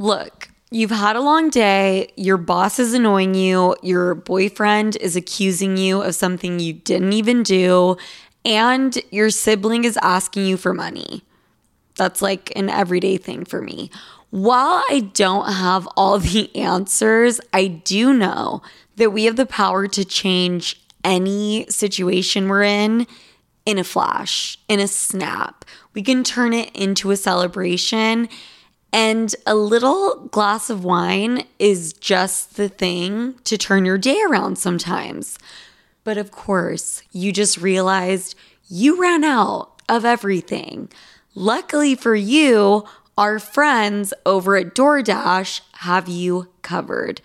[0.00, 5.76] Look, you've had a long day, your boss is annoying you, your boyfriend is accusing
[5.76, 7.98] you of something you didn't even do,
[8.42, 11.22] and your sibling is asking you for money.
[11.96, 13.90] That's like an everyday thing for me.
[14.30, 18.62] While I don't have all the answers, I do know
[18.96, 23.06] that we have the power to change any situation we're in
[23.66, 25.66] in a flash, in a snap.
[25.92, 28.30] We can turn it into a celebration.
[28.92, 34.58] And a little glass of wine is just the thing to turn your day around
[34.58, 35.38] sometimes.
[36.02, 38.34] But of course, you just realized
[38.68, 40.88] you ran out of everything.
[41.34, 42.84] Luckily for you,
[43.16, 47.20] our friends over at DoorDash have you covered.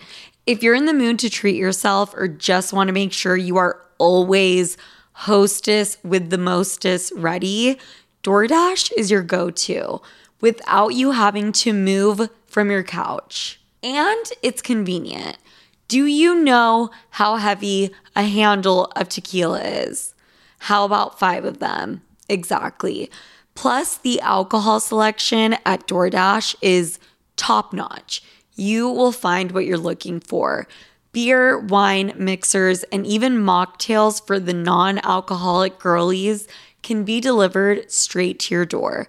[0.46, 3.58] If you're in the mood to treat yourself or just want to make sure you
[3.58, 4.78] are always
[5.14, 7.80] hostess with the mostest ready,
[8.24, 10.02] DoorDash is your go to
[10.46, 13.60] without you having to move from your couch.
[13.82, 15.40] And it's convenient.
[15.88, 20.14] Do you know how heavy a handle of tequila is?
[20.60, 22.04] How about five of them?
[22.30, 23.10] Exactly.
[23.56, 27.00] Plus, the alcohol selection at DoorDash is
[27.38, 28.22] top notch.
[28.54, 30.68] You will find what you're looking for
[31.12, 36.48] beer, wine, mixers, and even mocktails for the non alcoholic girlies
[36.84, 39.08] can be delivered straight to your door.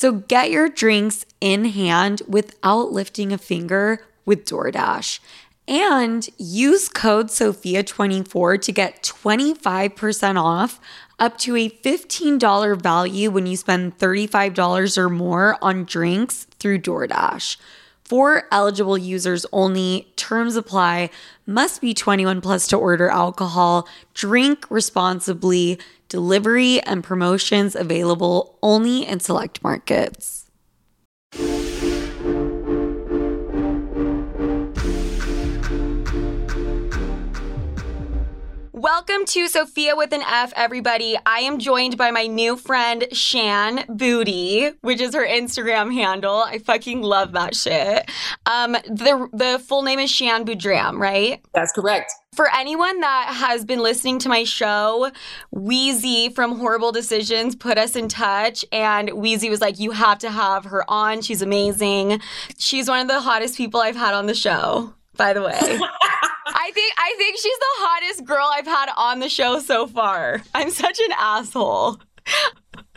[0.00, 5.18] So get your drinks in hand without lifting a finger with DoorDash.
[5.66, 10.78] And use code SOFIA24 to get 25% off
[11.18, 17.56] up to a $15 value when you spend $35 or more on drinks through DoorDash.
[18.04, 21.10] For eligible users only, terms apply,
[21.44, 29.20] must be 21 plus to order alcohol, drink responsibly, delivery and promotions available only in
[29.20, 30.46] select markets.
[38.72, 41.18] Welcome to Sofia with an F, everybody.
[41.26, 46.44] I am joined by my new friend Shan Boody, which is her Instagram handle.
[46.46, 48.08] I fucking love that shit.
[48.46, 51.44] Um, the the full name is Shan Boodram, right?
[51.52, 52.12] That's correct.
[52.38, 55.10] For anyone that has been listening to my show,
[55.50, 60.30] Wheezy from Horrible Decisions put us in touch, and Wheezy was like, "You have to
[60.30, 61.20] have her on.
[61.20, 62.20] She's amazing.
[62.56, 65.50] She's one of the hottest people I've had on the show." By the way.
[65.58, 70.40] I think I think she's the hottest girl I've had on the show so far.
[70.54, 71.98] I'm such an asshole.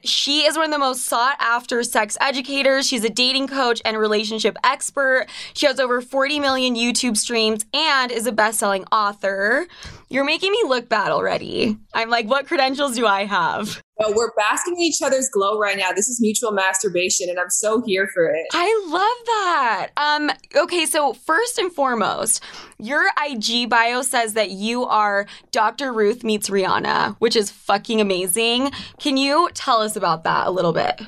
[0.03, 2.88] She is one of the most sought after sex educators.
[2.88, 5.28] She's a dating coach and relationship expert.
[5.53, 9.67] She has over 40 million YouTube streams and is a best selling author.
[10.09, 11.78] You're making me look bad already.
[11.94, 13.81] I'm like, what credentials do I have?
[14.03, 15.91] Oh, we're basking in each other's glow right now.
[15.91, 18.45] This is mutual masturbation, and I'm so here for it.
[18.53, 19.89] I love that.
[19.97, 22.44] Um, okay, so first and foremost,
[22.79, 25.94] your IG bio says that you are Dr.
[25.94, 28.72] Ruth meets Rihanna, which is fucking amazing.
[29.00, 31.01] Can you tell us about that a little bit?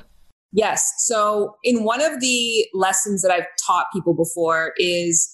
[0.52, 0.94] Yes.
[1.00, 5.33] So, in one of the lessons that I've taught people before is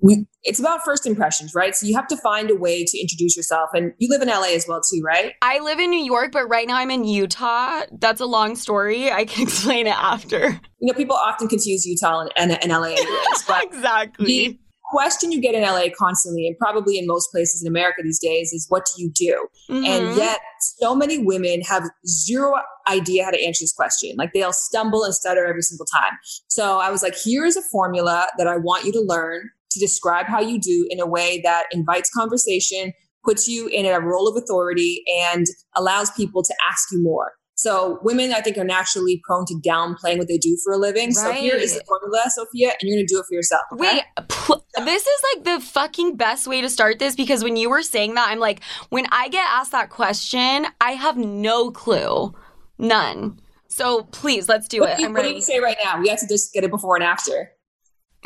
[0.00, 1.74] we it's about first impressions, right?
[1.74, 3.70] So you have to find a way to introduce yourself.
[3.74, 5.34] And you live in LA as well, too, right?
[5.42, 7.82] I live in New York, but right now I'm in Utah.
[7.98, 9.10] That's a long story.
[9.10, 10.60] I can explain it after.
[10.78, 13.42] You know, people often confuse Utah and, and, and LA anyways.
[13.48, 14.26] But exactly.
[14.26, 18.20] The question you get in LA constantly, and probably in most places in America these
[18.20, 19.48] days, is what do you do?
[19.68, 19.84] Mm-hmm.
[19.84, 22.54] And yet, so many women have zero
[22.88, 24.14] idea how to answer this question.
[24.16, 26.12] Like they'll stumble and stutter every single time.
[26.48, 29.84] So I was like, here is a formula that I want you to learn to
[29.84, 32.92] describe how you do in a way that invites conversation,
[33.24, 37.32] puts you in a role of authority, and allows people to ask you more.
[37.58, 41.08] So women, I think, are naturally prone to downplaying what they do for a living.
[41.08, 41.16] Right.
[41.16, 43.62] So here is the formula, Sofia, and you're gonna do it for yourself.
[43.72, 44.02] Okay?
[44.18, 47.70] Wait, pl- this is like the fucking best way to start this because when you
[47.70, 52.34] were saying that, I'm like, when I get asked that question, I have no clue,
[52.78, 53.40] none.
[53.68, 55.00] So please, let's do what it.
[55.00, 55.30] You, I'm what ready.
[55.30, 55.98] do you say right now?
[55.98, 57.52] We have to just get it before and after.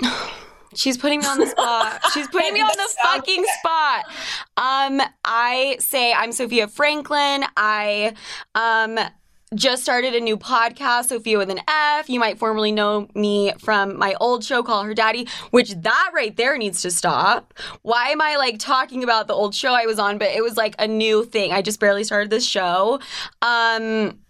[0.75, 2.01] She's putting me on the spot.
[2.13, 4.05] She's putting me on the fucking spot.
[4.57, 7.45] Um, I say I'm Sofia Franklyn.
[7.57, 8.15] I
[8.55, 8.99] um
[9.55, 12.09] just started a new podcast, Sofia with an F.
[12.09, 16.37] You might formerly know me from my old show, Call Her Daddy, which that right
[16.37, 17.53] there needs to stop.
[17.83, 20.19] Why am I like talking about the old show I was on?
[20.19, 21.51] But it was like a new thing.
[21.53, 23.01] I just barely started this show.
[23.43, 24.21] Um,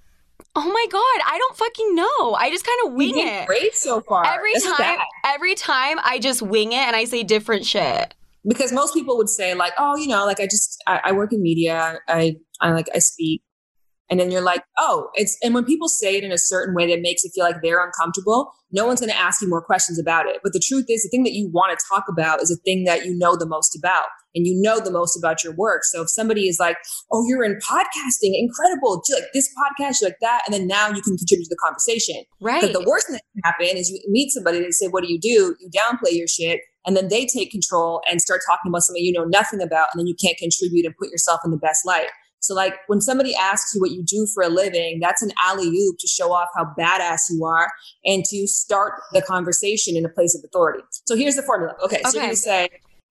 [0.57, 2.35] Oh my god, I don't fucking know.
[2.35, 3.47] I just kind of wing it.
[3.47, 4.27] Great so far.
[4.27, 4.99] Every time, bad.
[5.25, 8.15] every time I just wing it and I say different shit.
[8.47, 11.33] Because most people would say like, oh, you know, like I just I, I work
[11.33, 12.01] in media.
[12.09, 13.43] I I like I speak.
[14.11, 16.89] And then you're like, oh, it's, and when people say it in a certain way
[16.89, 20.01] that makes it feel like they're uncomfortable, no one's going to ask you more questions
[20.01, 20.41] about it.
[20.43, 22.85] But the truth is, the thing that you want to talk about is the thing
[22.85, 25.85] that you know the most about and you know the most about your work.
[25.85, 26.77] So if somebody is like,
[27.13, 30.67] oh, you're in podcasting, incredible, do you like this podcast, you like that, and then
[30.67, 32.17] now you can contribute to the conversation.
[32.41, 32.63] Right.
[32.63, 35.13] But the worst thing that can happen is you meet somebody and say, what do
[35.13, 35.57] you do?
[35.61, 36.61] You downplay your shit.
[36.87, 40.01] And then they take control and start talking about something you know nothing about, and
[40.01, 42.09] then you can't contribute and put yourself in the best light.
[42.41, 45.69] So, like when somebody asks you what you do for a living, that's an alley
[45.69, 47.69] oop to show off how badass you are
[48.05, 50.83] and to start the conversation in a place of authority.
[51.07, 51.75] So, here's the formula.
[51.85, 52.69] Okay, so you're going to say,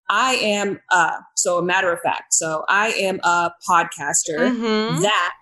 [0.09, 5.01] I am, uh, so a matter of fact, so I am a podcaster Mhm.
[5.01, 5.35] that.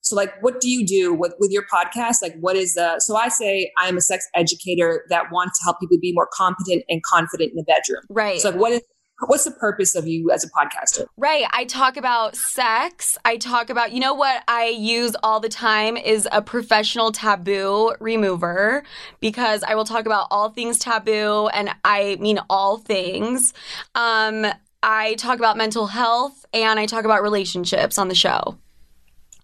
[0.00, 2.22] So, like, what do you do with, with your podcast?
[2.22, 5.78] Like, what is the, so I say I'm a sex educator that wants to help
[5.80, 8.02] people be more competent and confident in the bedroom.
[8.08, 8.40] Right.
[8.40, 8.80] So, like, what is,
[9.26, 11.06] what's the purpose of you as a podcaster?
[11.16, 11.44] Right.
[11.52, 13.18] I talk about sex.
[13.24, 17.94] I talk about, you know what I use all the time is a professional taboo
[18.00, 18.84] remover
[19.20, 23.52] because I will talk about all things taboo and I mean all things.
[23.94, 24.46] Um,
[24.82, 28.58] I talk about mental health and I talk about relationships on the show.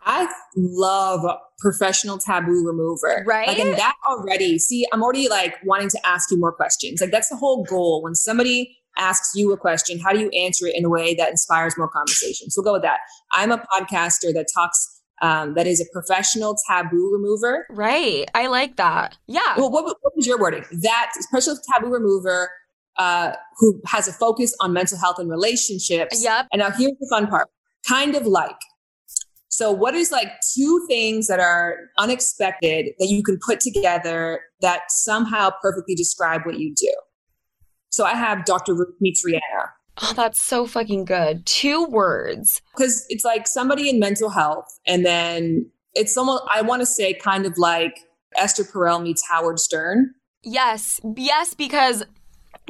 [0.07, 1.25] I love
[1.59, 3.25] professional taboo remover.
[3.27, 3.49] Right?
[3.49, 7.01] Like, and that already, see, I'm already like wanting to ask you more questions.
[7.01, 8.03] Like, that's the whole goal.
[8.03, 11.31] When somebody asks you a question, how do you answer it in a way that
[11.31, 12.51] inspires more conversation?
[12.51, 13.01] So we'll go with that.
[13.33, 17.67] I'm a podcaster that talks, um, that is a professional taboo remover.
[17.71, 18.29] Right.
[18.35, 19.17] I like that.
[19.27, 19.55] Yeah.
[19.57, 20.65] Well, what, what was your wording?
[20.83, 22.51] That professional taboo remover
[22.97, 26.23] uh, who has a focus on mental health and relationships.
[26.23, 26.47] Yep.
[26.53, 27.49] And now here's the fun part
[27.87, 28.57] kind of like.
[29.49, 34.91] So, what is like two things that are unexpected that you can put together that
[34.91, 36.93] somehow perfectly describe what you do?
[37.95, 38.75] So, I have Dr.
[38.75, 39.69] Ruth meets Rihanna
[40.03, 41.47] Oh, that's so fucking good.
[41.47, 42.61] Two words.
[42.75, 47.15] because it's like somebody in mental health, and then it's almost, I want to say,
[47.15, 48.01] kind of like
[48.37, 50.13] Esther Perel meets Howard Stern.
[50.43, 51.01] Yes.
[51.17, 52.05] Yes, because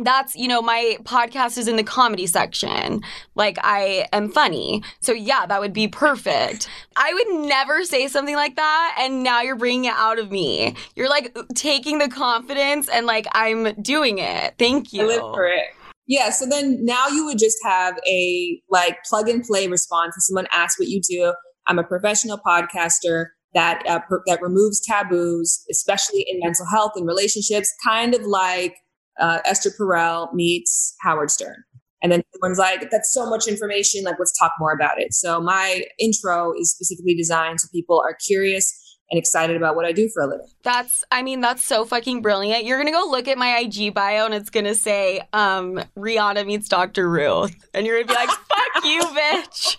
[0.02, 3.02] that's, you know, my podcast is in the comedy section.
[3.34, 4.82] Like, I am funny.
[5.00, 6.68] So, yeah, that would be perfect.
[6.96, 8.96] I would never say something like that.
[8.98, 10.74] And now you're bringing it out of me.
[10.96, 14.54] You're like taking the confidence and like, I'm doing it.
[14.58, 15.02] Thank you.
[15.02, 15.64] I live for it.
[16.06, 16.30] Yeah.
[16.30, 20.14] So then now you would just have a like plug and play response.
[20.16, 21.32] If someone asks what you do,
[21.66, 27.06] I'm a professional podcaster that uh, per- that removes taboos, especially in mental health and
[27.06, 28.74] relationships, kind of like
[29.20, 31.56] uh, Esther Perel meets Howard Stern.
[32.02, 34.04] And then someone's like, "That's so much information.
[34.04, 38.14] Like, let's talk more about it." So my intro is specifically designed so people are
[38.26, 40.46] curious and excited about what I do for a living.
[40.62, 42.64] That's, I mean, that's so fucking brilliant.
[42.64, 46.68] You're gonna go look at my IG bio and it's gonna say, um, Rihanna meets
[46.68, 47.08] Dr.
[47.08, 47.54] Ruth.
[47.74, 49.76] And you're gonna be like, fuck you, bitch.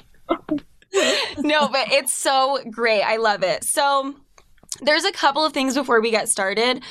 [1.39, 3.01] no, but it's so great.
[3.01, 3.63] I love it.
[3.63, 4.15] So
[4.81, 6.83] there's a couple of things before we get started.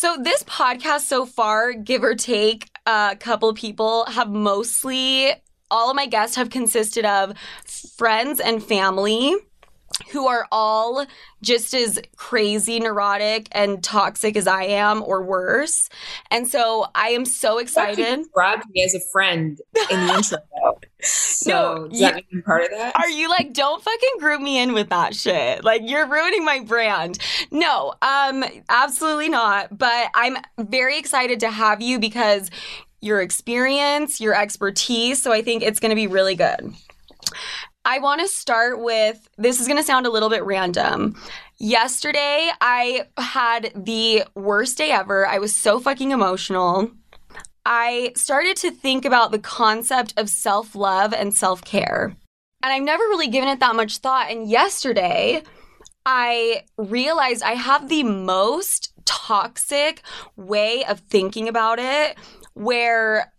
[0.00, 5.30] So this podcast so far, give or take, a couple people have mostly
[5.70, 7.34] all of my guests have consisted of
[7.98, 9.34] friends and family
[10.12, 11.06] who are all
[11.42, 15.88] just as crazy, neurotic, and toxic as I am, or worse.
[16.30, 18.18] And so I am so excited.
[18.20, 19.60] described me as a friend
[19.90, 20.38] in the intro.
[21.02, 22.94] So No, does that you- part of that?
[22.94, 25.64] Are you like, don't fucking group me in with that shit?
[25.64, 27.18] Like, you're ruining my brand.
[27.50, 29.76] No, um, absolutely not.
[29.78, 32.50] But I'm very excited to have you because
[33.00, 35.22] your experience, your expertise.
[35.22, 36.74] So I think it's going to be really good.
[37.84, 41.16] I want to start with this is going to sound a little bit random.
[41.58, 45.26] Yesterday, I had the worst day ever.
[45.26, 46.90] I was so fucking emotional.
[47.64, 52.16] I started to think about the concept of self love and self care.
[52.62, 54.30] And I've never really given it that much thought.
[54.30, 55.42] And yesterday,
[56.04, 60.02] I realized I have the most toxic
[60.36, 62.18] way of thinking about it
[62.52, 63.32] where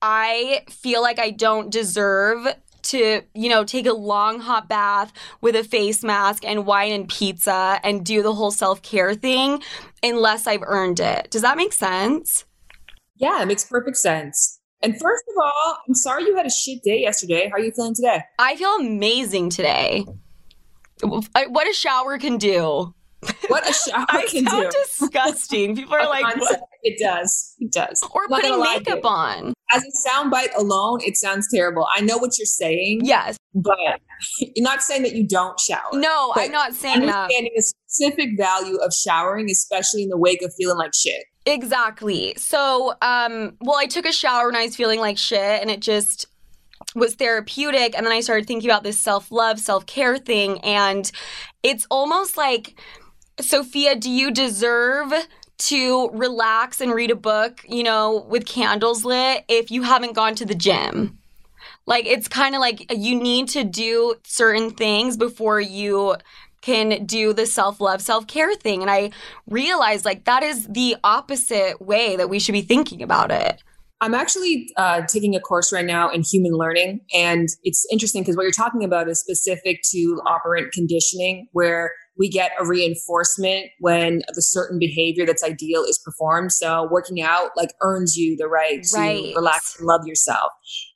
[0.00, 2.46] I feel like I don't deserve
[2.82, 7.08] to, you know, take a long hot bath with a face mask and wine and
[7.08, 9.62] pizza and do the whole self care thing
[10.02, 11.30] unless I've earned it.
[11.30, 12.44] Does that make sense?
[13.16, 14.60] Yeah, it makes perfect sense.
[14.80, 17.48] And first of all, I'm sorry you had a shit day yesterday.
[17.48, 18.22] How are you feeling today?
[18.38, 20.04] I feel amazing today.
[21.02, 22.94] What a shower can do.
[23.48, 24.70] What a shower I can do.
[24.86, 25.74] disgusting.
[25.74, 26.60] People are like, concept.
[26.60, 26.60] what?
[26.82, 27.54] It does.
[27.58, 28.00] It does.
[28.12, 29.52] Or I'm putting makeup on.
[29.72, 31.86] As a soundbite alone, it sounds terrible.
[31.96, 33.36] I know what you're saying, Yes.
[33.54, 33.76] but
[34.38, 35.90] you're not saying that you don't shower.
[35.94, 37.14] No, I'm not saying that.
[37.24, 41.24] Understanding the specific value of showering, especially in the wake of feeling like shit.
[41.44, 42.34] Exactly.
[42.36, 45.80] So, um, well, I took a shower and I was feeling like shit, and it
[45.80, 46.26] just
[46.94, 47.96] was therapeutic.
[47.96, 51.10] And then I started thinking about this self love, self care thing, and
[51.62, 52.78] it's almost like,
[53.40, 55.12] Sofia, do you deserve
[55.58, 60.34] to relax and read a book, you know, with candles lit if you haven't gone
[60.36, 61.18] to the gym?
[61.86, 66.16] Like, it's kind of like you need to do certain things before you
[66.60, 68.82] can do the self love, self care thing.
[68.82, 69.10] And I
[69.48, 73.62] realized like that is the opposite way that we should be thinking about it.
[74.00, 77.00] I'm actually uh, taking a course right now in human learning.
[77.12, 82.28] And it's interesting because what you're talking about is specific to operant conditioning, where we
[82.28, 86.52] get a reinforcement when the certain behavior that's ideal is performed.
[86.52, 89.32] So working out like earns you the right to right.
[89.36, 90.50] relax and love yourself.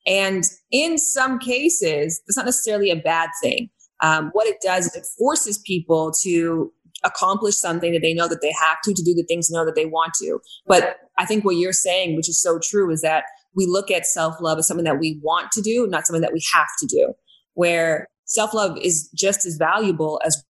[0.06, 3.70] And in some cases, it's not necessarily a bad thing.
[4.02, 6.72] Um, what it does is it forces people to
[7.04, 9.64] accomplish something that they know that they have to, to do the things they know
[9.64, 10.40] that they want to.
[10.66, 13.24] But I think what you're saying, which is so true, is that
[13.54, 16.32] we look at self love as something that we want to do, not something that
[16.32, 17.12] we have to do,
[17.54, 20.42] where self love is just as valuable as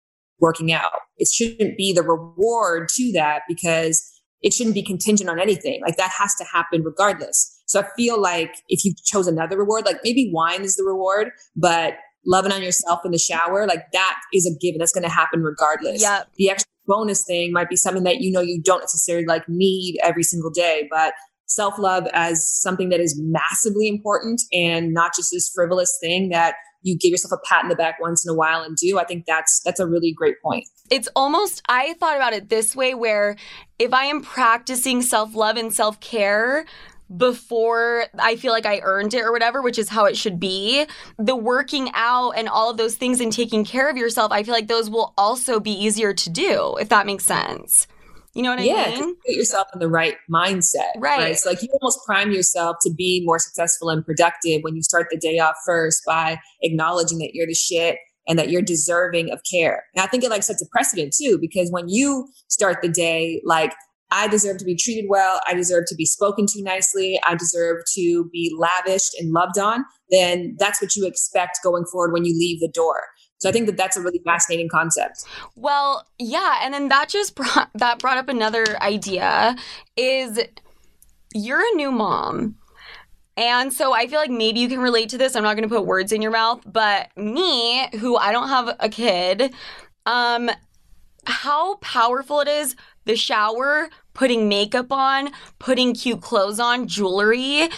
[0.40, 0.92] working out.
[1.18, 4.02] It shouldn't be the reward to that because
[4.42, 5.80] it shouldn't be contingent on anything.
[5.82, 7.62] Like that has to happen regardless.
[7.66, 11.30] So I feel like if you chose another reward, like maybe wine is the reward,
[11.54, 11.94] but
[12.26, 14.78] loving on yourself in the shower, like that is a given.
[14.78, 16.02] That's going to happen regardless.
[16.02, 16.24] Yeah.
[16.36, 19.98] The extra bonus thing might be something that you know you don't necessarily like need
[20.02, 21.14] every single day, but
[21.50, 26.54] self love as something that is massively important and not just this frivolous thing that
[26.82, 28.98] you give yourself a pat in the back once in a while and do.
[28.98, 30.66] I think that's that's a really great point.
[30.90, 33.36] It's almost I thought about it this way where
[33.78, 36.64] if I am practicing self-love and self-care
[37.16, 40.86] before I feel like I earned it or whatever, which is how it should be.
[41.18, 44.54] The working out and all of those things and taking care of yourself, I feel
[44.54, 47.88] like those will also be easier to do, if that makes sense.
[48.34, 49.16] You know what I yeah, mean?
[49.26, 50.92] Put yourself in the right mindset.
[50.96, 51.18] Right.
[51.18, 51.38] right.
[51.38, 55.08] So like you almost prime yourself to be more successful and productive when you start
[55.10, 59.40] the day off first by acknowledging that you're the shit and that you're deserving of
[59.50, 59.84] care.
[59.94, 63.42] And I think it like sets a precedent too, because when you start the day
[63.44, 63.72] like
[64.12, 65.40] I deserve to be treated well.
[65.46, 67.20] I deserve to be spoken to nicely.
[67.24, 69.84] I deserve to be lavished and loved on.
[70.10, 73.02] Then that's what you expect going forward when you leave the door.
[73.40, 75.24] So I think that that's a really fascinating concept.
[75.56, 79.56] Well, yeah, and then that just brought that brought up another idea
[79.96, 80.40] is
[81.34, 82.56] you're a new mom.
[83.36, 85.34] And so I feel like maybe you can relate to this.
[85.34, 88.76] I'm not going to put words in your mouth, but me, who I don't have
[88.78, 89.54] a kid,
[90.06, 90.50] um
[91.26, 97.68] how powerful it is the shower, putting makeup on, putting cute clothes on, jewelry.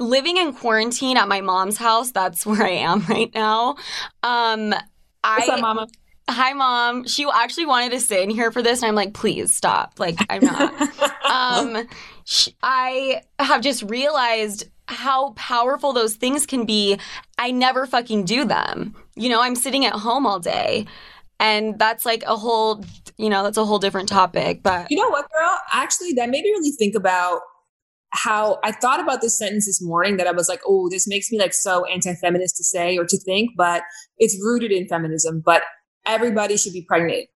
[0.00, 3.76] Living in quarantine at my mom's house, that's where I am right now.
[4.22, 4.74] Um,
[5.24, 5.88] What's I, up, mama?
[6.28, 7.06] Hi, mom.
[7.06, 9.94] She actually wanted to sit in here for this, and I'm like, please stop.
[9.98, 11.24] Like, I'm not.
[11.30, 11.88] um,
[12.24, 16.98] sh- I have just realized how powerful those things can be.
[17.38, 18.94] I never fucking do them.
[19.16, 20.86] You know, I'm sitting at home all day,
[21.40, 22.84] and that's like a whole,
[23.16, 24.62] you know, that's a whole different topic.
[24.62, 25.58] But You know what, girl?
[25.72, 27.40] Actually, that made me really think about
[28.14, 31.30] how I thought about this sentence this morning that I was like, oh, this makes
[31.32, 33.82] me like so anti feminist to say or to think, but
[34.18, 35.42] it's rooted in feminism.
[35.44, 35.62] But
[36.06, 37.28] everybody should be pregnant.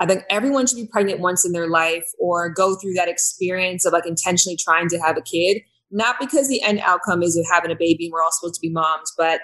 [0.00, 3.86] I think everyone should be pregnant once in their life or go through that experience
[3.86, 5.62] of like intentionally trying to have a kid,
[5.92, 8.60] not because the end outcome is of having a baby and we're all supposed to
[8.60, 9.40] be moms, but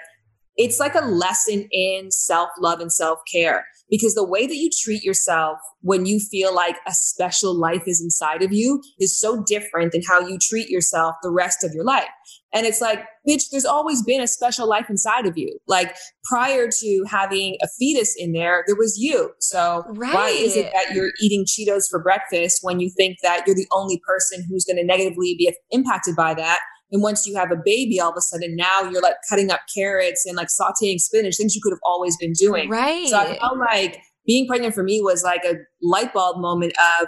[0.57, 4.69] it's like a lesson in self love and self care because the way that you
[4.81, 9.43] treat yourself when you feel like a special life is inside of you is so
[9.43, 12.07] different than how you treat yourself the rest of your life.
[12.53, 15.59] And it's like, bitch, there's always been a special life inside of you.
[15.67, 19.31] Like prior to having a fetus in there, there was you.
[19.39, 23.55] So why is it that you're eating Cheetos for breakfast when you think that you're
[23.55, 26.59] the only person who's going to negatively be impacted by that?
[26.91, 29.61] And once you have a baby, all of a sudden now you're like cutting up
[29.73, 32.69] carrots and like sauteing spinach, things you could have always been doing.
[32.69, 33.07] right.
[33.07, 37.07] So I felt like being pregnant for me was like a light bulb moment of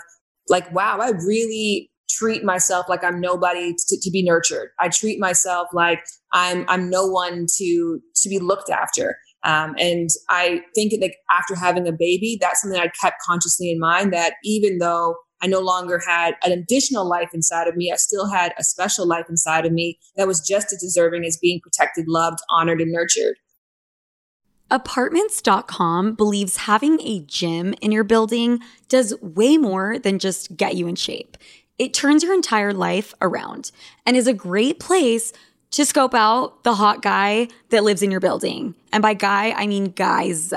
[0.50, 4.70] like, wow, I really treat myself like I'm nobody to, to be nurtured.
[4.80, 6.00] I treat myself like
[6.32, 9.18] I'm I'm no one to to be looked after.
[9.46, 13.80] Um, and I think like after having a baby, that's something I kept consciously in
[13.80, 17.98] mind that even though I no longer had an additional life inside of me, I
[17.98, 21.60] still had a special life inside of me that was just as deserving as being
[21.60, 23.36] protected, loved, honored, and nurtured.
[24.72, 30.88] Apartments.com believes having a gym in your building does way more than just get you
[30.88, 31.38] in shape.
[31.78, 33.72] It turns your entire life around
[34.06, 35.34] and is a great place
[35.72, 38.76] to scope out the hot guy that lives in your building.
[38.94, 40.54] And by guy, I mean guys.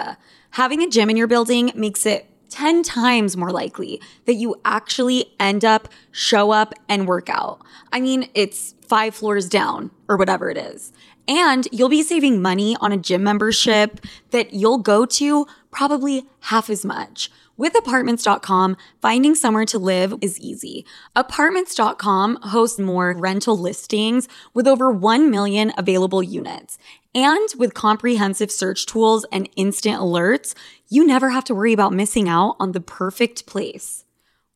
[0.51, 5.27] Having a gym in your building makes it 10 times more likely that you actually
[5.39, 7.61] end up, show up, and work out.
[7.93, 10.93] I mean, it's five floors down or whatever it is.
[11.29, 14.01] And you'll be saving money on a gym membership
[14.31, 17.31] that you'll go to probably half as much.
[17.59, 20.85] With apartments.com, finding somewhere to live is easy.
[21.17, 26.77] Apartments.com hosts more rental listings with over 1 million available units.
[27.15, 30.55] And with comprehensive search tools and instant alerts,
[30.89, 34.05] you never have to worry about missing out on the perfect place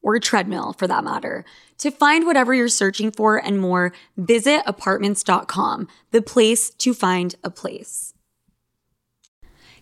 [0.02, 1.44] or treadmill for that matter.
[1.78, 7.50] To find whatever you're searching for and more, visit apartments.com, the place to find a
[7.50, 8.14] place.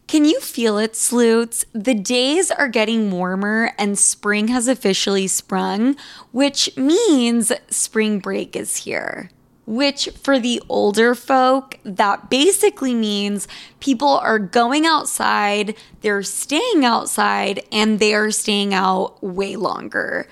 [0.07, 1.67] Can you feel it, sleuths?
[1.75, 5.97] The days are getting warmer and spring has officially sprung,
[6.33, 9.31] which means spring break is here.
[9.69, 13.47] Which, for the older folk, that basically means
[13.81, 20.27] people are going outside, they're staying outside, and they are staying out way longer.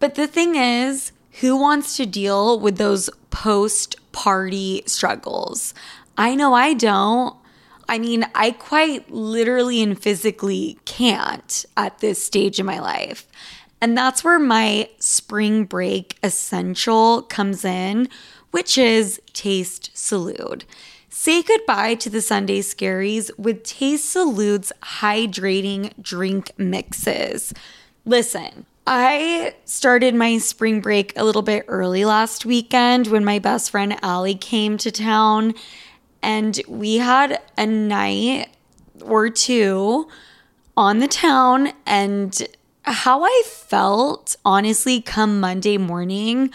[0.00, 5.74] But the thing is, who wants to deal with those post party struggles?
[6.16, 7.36] I know I don't.
[7.86, 13.26] I mean, I quite literally and physically can't at this stage in my life.
[13.82, 18.08] And that's where my spring break essential comes in,
[18.54, 20.62] which is Taste Salud.
[21.08, 27.52] Say goodbye to the Sunday scaries with Taste Salud's hydrating drink mixes.
[28.04, 33.72] Listen, I started my spring break a little bit early last weekend when my best
[33.72, 35.54] friend Allie came to town
[36.22, 38.50] and we had a night
[39.02, 40.06] or two
[40.76, 42.46] on the town and
[42.82, 46.52] how I felt honestly come Monday morning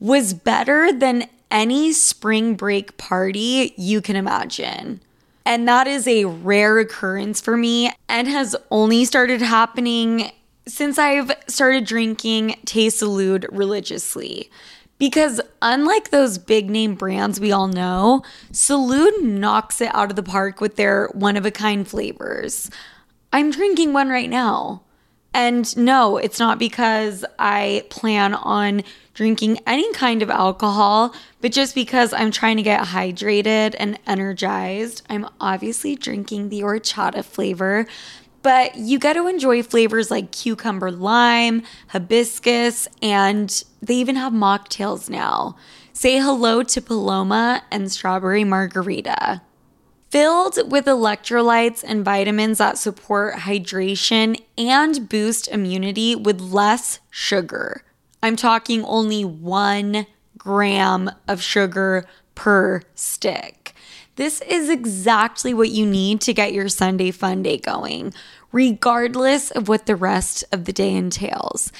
[0.00, 5.00] was better than any spring break party you can imagine.
[5.44, 10.30] And that is a rare occurrence for me and has only started happening
[10.66, 14.50] since I've started drinking Taste Salud religiously.
[14.98, 20.22] Because unlike those big name brands we all know, Salud knocks it out of the
[20.22, 22.70] park with their one of a kind flavors.
[23.32, 24.82] I'm drinking one right now.
[25.32, 28.82] And no, it's not because I plan on
[29.14, 35.02] drinking any kind of alcohol, but just because I'm trying to get hydrated and energized.
[35.08, 37.86] I'm obviously drinking the horchata flavor
[38.42, 45.10] but you get to enjoy flavors like cucumber lime, hibiscus, and they even have mocktails
[45.10, 45.56] now.
[45.92, 49.42] Say hello to Paloma and strawberry margarita.
[50.10, 57.84] Filled with electrolytes and vitamins that support hydration and boost immunity with less sugar.
[58.20, 63.72] I'm talking only one gram of sugar per stick.
[64.16, 68.12] This is exactly what you need to get your Sunday fun day going,
[68.50, 71.70] regardless of what the rest of the day entails.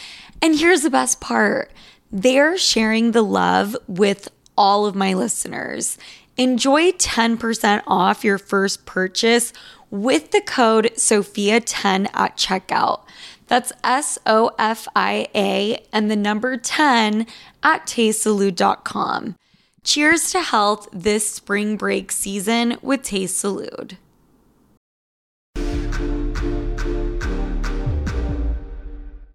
[0.40, 1.72] And here's the best part
[2.12, 5.96] they're sharing the love with all of my listeners.
[6.40, 9.53] Enjoy 10% off your first purchase
[9.90, 13.03] with the code SOFIA10 at checkout.
[13.46, 17.26] That's S O F I A and the number 10
[17.62, 19.37] at tastesalud.com.
[19.85, 23.44] Cheers to health this spring break season with Taste.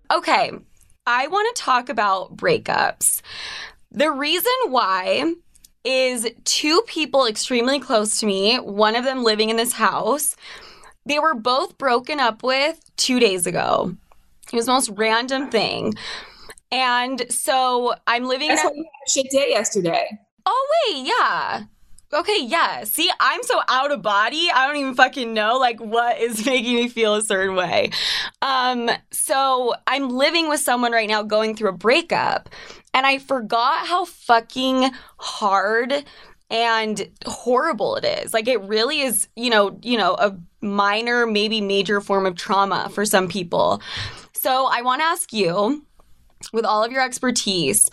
[0.10, 0.52] Okay,
[1.06, 3.22] I want to talk about breakups.
[3.92, 5.36] The reason why
[5.86, 10.36] is two people extremely close to me, one of them living in this house.
[11.06, 13.96] They were both broken up with two days ago.
[14.52, 15.94] It was the most random thing.
[16.72, 20.08] And so I'm living That's in why you had a shit day yesterday.
[20.46, 21.64] Oh wait, yeah.
[22.16, 22.86] Okay, yeah.
[22.86, 24.48] See, I'm so out of body.
[24.54, 27.92] I don't even fucking know like what is making me feel a certain way.
[28.42, 32.50] Um, so I'm living with someone right now going through a breakup,
[32.94, 36.06] and I forgot how fucking hard
[36.50, 38.34] and horrible it is.
[38.34, 42.90] Like it really is, you know, you know, a minor, maybe major form of trauma
[42.94, 43.82] for some people.
[44.32, 45.86] So I want to ask you,
[46.54, 47.90] with all of your expertise,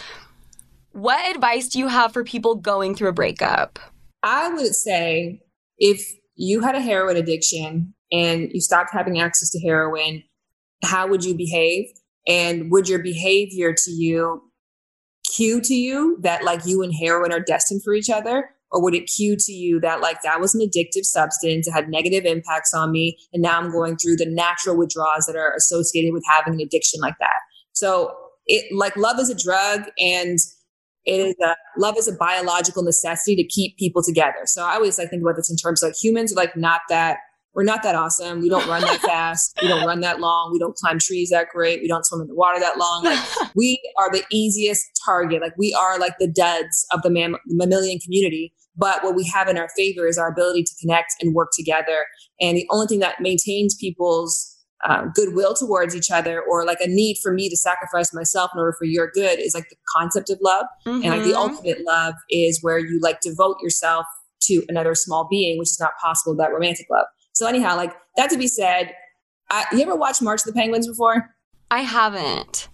[0.92, 3.80] what advice do you have for people going through a breakup?
[4.22, 5.42] I would say
[5.78, 10.22] if you had a heroin addiction and you stopped having access to heroin,
[10.84, 11.86] how would you behave?
[12.26, 14.42] And would your behavior to you
[15.34, 18.50] cue to you that like you and heroin are destined for each other?
[18.70, 21.90] Or would it cue to you that like that was an addictive substance, it had
[21.90, 26.14] negative impacts on me, and now I'm going through the natural withdrawals that are associated
[26.14, 27.36] with having an addiction like that?
[27.72, 28.14] So
[28.46, 30.38] it like love is a drug and
[31.04, 34.42] it is a love is a biological necessity to keep people together.
[34.44, 36.82] So I always like think about this in terms of like humans are like not
[36.88, 37.18] that
[37.54, 38.40] we're not that awesome.
[38.40, 39.58] We don't run that fast.
[39.60, 40.50] We don't run that long.
[40.52, 41.80] We don't climb trees that great.
[41.82, 43.04] We don't swim in the water that long.
[43.04, 43.18] Like
[43.54, 45.42] we are the easiest target.
[45.42, 48.54] Like we are like the duds of the mam- mammalian community.
[48.74, 52.06] But what we have in our favor is our ability to connect and work together.
[52.40, 54.51] And the only thing that maintains people's
[54.84, 58.60] uh, goodwill towards each other or like a need for me to sacrifice myself in
[58.60, 60.66] order for your good is like the concept of love.
[60.86, 61.02] Mm-hmm.
[61.02, 61.50] And like the mm-hmm.
[61.50, 64.06] ultimate love is where you like devote yourself
[64.42, 67.06] to another small being, which is not possible without romantic love.
[67.32, 68.92] So anyhow, like that to be said,
[69.50, 71.34] I, you ever watched March of the Penguins before?
[71.70, 72.68] I haven't.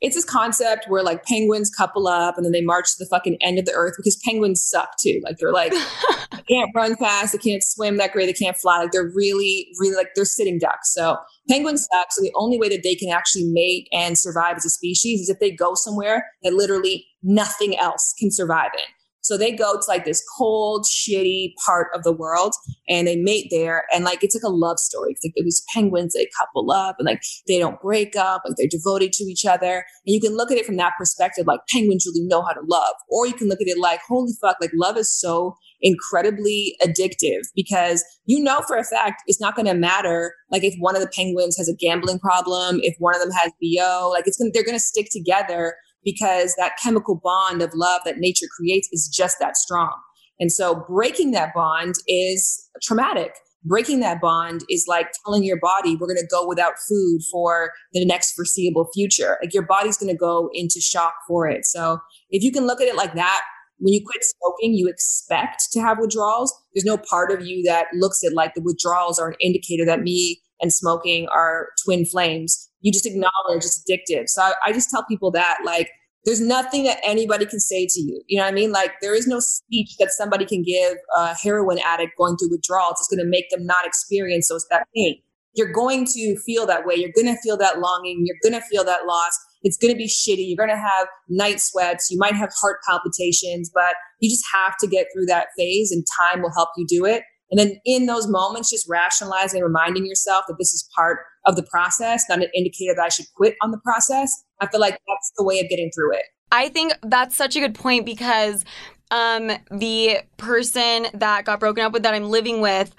[0.00, 3.36] It's this concept where like penguins couple up and then they march to the fucking
[3.42, 5.20] end of the earth because penguins suck too.
[5.22, 5.72] Like they're like
[6.32, 8.78] they can't run fast, they can't swim that great, they can't fly.
[8.78, 10.94] Like they're really, really like they're sitting ducks.
[10.94, 12.08] So penguins suck.
[12.10, 15.28] So the only way that they can actually mate and survive as a species is
[15.28, 18.84] if they go somewhere that literally nothing else can survive in.
[19.22, 22.54] So they go to like this cold, shitty part of the world
[22.88, 23.84] and they mate there.
[23.92, 25.12] And like it's like a love story.
[25.12, 28.66] It's like these penguins, they couple up and like they don't break up, like they're
[28.66, 29.84] devoted to each other.
[30.06, 32.62] And you can look at it from that perspective, like penguins really know how to
[32.66, 32.94] love.
[33.08, 37.40] Or you can look at it like, holy fuck, like love is so incredibly addictive
[37.54, 41.00] because you know for a fact it's not going to matter like if one of
[41.00, 44.50] the penguins has a gambling problem if one of them has bo like it's to
[44.52, 49.08] they're going to stick together because that chemical bond of love that nature creates is
[49.08, 49.94] just that strong.
[50.38, 53.32] And so breaking that bond is traumatic.
[53.62, 57.72] Breaking that bond is like telling your body, we're going to go without food for
[57.92, 59.36] the next foreseeable future.
[59.42, 61.66] Like your body's going to go into shock for it.
[61.66, 61.98] So
[62.30, 63.42] if you can look at it like that,
[63.80, 66.54] when you quit smoking, you expect to have withdrawals.
[66.74, 70.00] There's no part of you that looks at like the withdrawals are an indicator that
[70.00, 74.28] me and smoking are twin flames you just acknowledge it's addictive.
[74.28, 75.90] So I, I just tell people that like
[76.24, 78.22] there's nothing that anybody can say to you.
[78.26, 78.72] You know what I mean?
[78.72, 82.96] Like there is no speech that somebody can give a heroin addict going through withdrawals.
[83.00, 85.20] It's going to make them not experience those that pain.
[85.54, 86.94] You're going to feel that way.
[86.94, 88.24] You're going to feel that longing.
[88.24, 89.38] You're going to feel that loss.
[89.62, 90.48] It's going to be shitty.
[90.48, 92.10] You're going to have night sweats.
[92.10, 96.04] You might have heart palpitations, but you just have to get through that phase and
[96.18, 97.22] time will help you do it.
[97.50, 101.64] And then in those moments, just rationalizing reminding yourself that this is part of the
[101.64, 104.30] process, not an indicator that I should quit on the process.
[104.60, 106.22] I feel like that's the way of getting through it.
[106.52, 108.64] I think that's such a good point because
[109.10, 112.94] um, the person that got broken up with that I'm living with,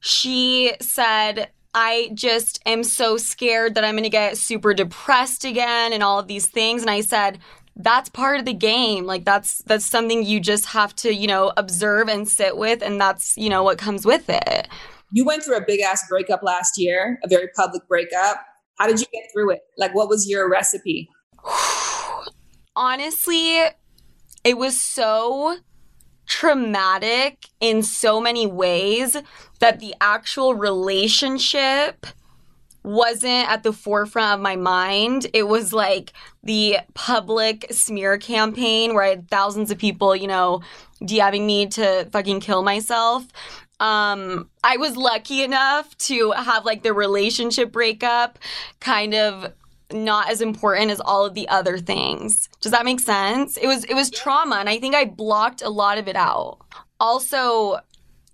[0.00, 5.92] she said, I just am so scared that I'm going to get super depressed again
[5.92, 6.82] and all of these things.
[6.82, 7.38] And I said,
[7.76, 9.06] that's part of the game.
[9.06, 13.00] Like that's that's something you just have to you know observe and sit with and
[13.00, 14.68] that's you know what comes with it.
[15.12, 18.38] You went through a big ass breakup last year a very public breakup.
[18.78, 19.60] How did you get through it?
[19.78, 21.08] Like what was your recipe?
[22.76, 23.58] Honestly
[24.42, 25.56] it was so
[26.30, 29.16] traumatic in so many ways
[29.58, 32.06] that the actual relationship
[32.84, 35.26] wasn't at the forefront of my mind.
[35.34, 36.12] It was like
[36.44, 40.62] the public smear campaign where I had thousands of people, you know,
[41.02, 43.26] DMing me to fucking kill myself.
[43.80, 48.38] Um, I was lucky enough to have like the relationship breakup
[48.78, 49.52] kind of
[49.92, 52.48] not as important as all of the other things.
[52.60, 53.56] Does that make sense?
[53.56, 56.58] It was it was trauma and I think I blocked a lot of it out.
[56.98, 57.78] Also,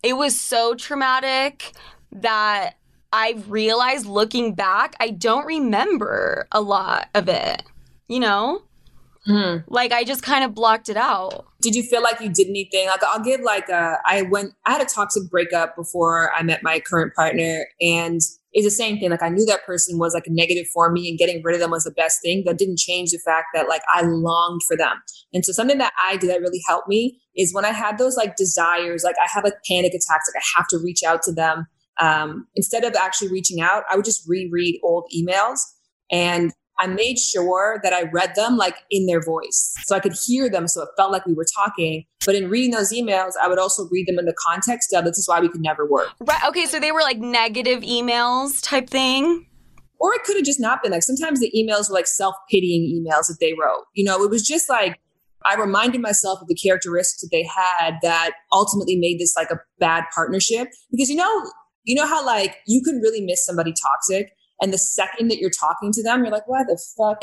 [0.03, 1.73] it was so traumatic
[2.13, 2.75] that
[3.13, 7.63] I've realized looking back, I don't remember a lot of it,
[8.09, 8.63] you know?
[9.27, 9.73] Mm-hmm.
[9.73, 11.47] Like I just kind of blocked it out.
[11.61, 12.87] Did you feel like you did anything?
[12.87, 16.63] Like I'll give like a I went I had a toxic breakup before I met
[16.63, 18.21] my current partner and
[18.57, 19.11] it's the same thing.
[19.11, 21.61] Like I knew that person was like a negative for me and getting rid of
[21.61, 22.43] them was the best thing.
[22.47, 24.97] That didn't change the fact that like I longed for them.
[25.35, 28.17] And so something that I did that really helped me is when I had those
[28.17, 31.33] like desires, like I have like panic attacks, like I have to reach out to
[31.33, 31.67] them
[32.01, 35.61] um, instead of actually reaching out, I would just reread old emails
[36.11, 40.15] and I made sure that I read them like in their voice so I could
[40.27, 40.69] hear them.
[40.69, 42.05] So it felt like we were talking.
[42.25, 45.19] But in reading those emails, I would also read them in the context of this
[45.19, 46.11] is why we could never work.
[46.21, 46.43] Right.
[46.49, 46.67] Okay.
[46.67, 49.47] So they were like negative emails type thing.
[49.99, 52.83] Or it could have just not been like sometimes the emails were like self pitying
[52.83, 53.85] emails that they wrote.
[53.95, 55.01] You know, it was just like
[55.47, 59.59] I reminded myself of the characteristics that they had that ultimately made this like a
[59.79, 60.69] bad partnership.
[60.91, 61.51] Because, you know,
[61.85, 65.51] you know how like you can really miss somebody toxic and the second that you're
[65.51, 67.19] talking to them, you're like, why the fuck?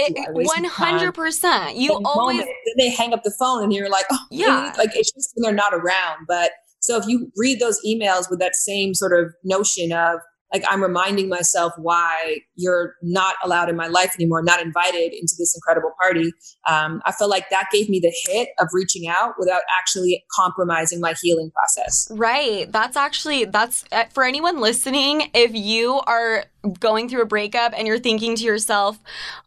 [0.45, 1.75] One hundred percent.
[1.75, 4.91] You always moment, then they hang up the phone and you're like, oh yeah, like
[4.95, 6.25] it's just when they're not around.
[6.27, 10.19] But so if you read those emails with that same sort of notion of
[10.53, 15.33] like I'm reminding myself why you're not allowed in my life anymore, not invited into
[15.37, 16.31] this incredible party.
[16.69, 20.99] Um, I felt like that gave me the hit of reaching out without actually compromising
[20.99, 22.07] my healing process.
[22.11, 22.71] Right.
[22.71, 26.45] That's actually, that's uh, for anyone listening, if you are
[26.79, 28.97] going through a breakup and you're thinking to yourself,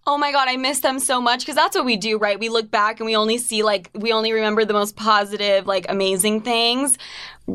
[0.06, 1.40] oh my God, I miss them so much.
[1.40, 2.38] Because that's what we do, right?
[2.38, 5.86] We look back and we only see, like, we only remember the most positive, like,
[5.88, 6.98] amazing things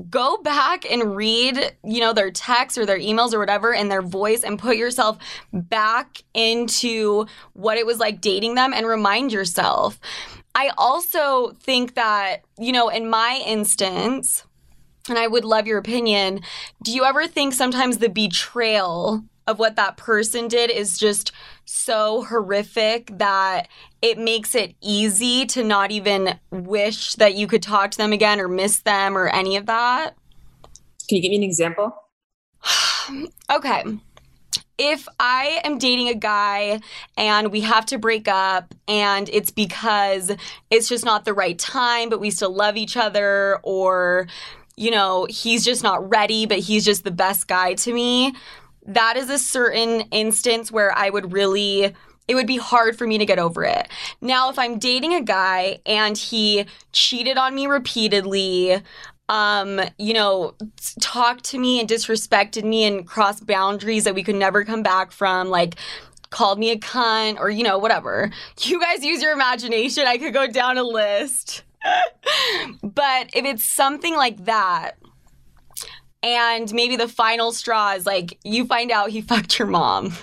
[0.09, 4.01] go back and read, you know, their texts or their emails or whatever and their
[4.01, 5.17] voice and put yourself
[5.53, 9.99] back into what it was like dating them and remind yourself.
[10.55, 14.45] I also think that, you know, in my instance,
[15.07, 16.41] and I would love your opinion,
[16.83, 21.31] do you ever think sometimes the betrayal of what that person did is just
[21.65, 23.67] so horrific that
[24.01, 28.39] it makes it easy to not even wish that you could talk to them again
[28.39, 30.15] or miss them or any of that.
[31.07, 31.93] Can you give me an example?
[33.51, 33.83] okay.
[34.83, 36.81] If I am dating a guy
[37.15, 40.31] and we have to break up and it's because
[40.71, 44.27] it's just not the right time, but we still love each other, or,
[44.75, 48.33] you know, he's just not ready, but he's just the best guy to me,
[48.87, 51.93] that is a certain instance where I would really
[52.27, 53.87] it would be hard for me to get over it.
[54.21, 58.81] Now, if I'm dating a guy and he cheated on me repeatedly,
[59.31, 60.55] um, you know,
[60.99, 65.13] talked to me and disrespected me and crossed boundaries that we could never come back
[65.13, 65.75] from, like
[66.31, 68.29] called me a cunt or, you know, whatever.
[68.59, 70.05] You guys use your imagination.
[70.05, 71.63] I could go down a list.
[72.83, 74.97] but if it's something like that,
[76.21, 80.13] and maybe the final straw is like you find out he fucked your mom.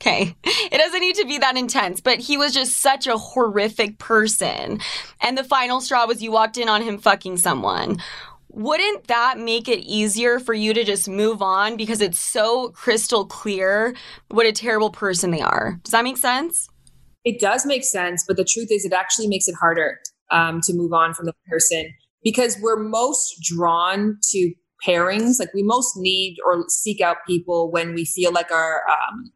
[0.00, 0.34] Okay.
[0.42, 4.80] It doesn't need to be that intense, but he was just such a horrific person.
[5.20, 7.98] And the final straw was you walked in on him fucking someone.
[8.52, 13.24] Wouldn't that make it easier for you to just move on because it's so crystal
[13.24, 13.94] clear
[14.28, 15.80] what a terrible person they are?
[15.84, 16.68] Does that make sense?
[17.24, 19.98] It does make sense, but the truth is, it actually makes it harder
[20.30, 24.52] um, to move on from the person because we're most drawn to
[24.86, 25.38] pairings.
[25.38, 29.32] Like we most need or seek out people when we feel like our um,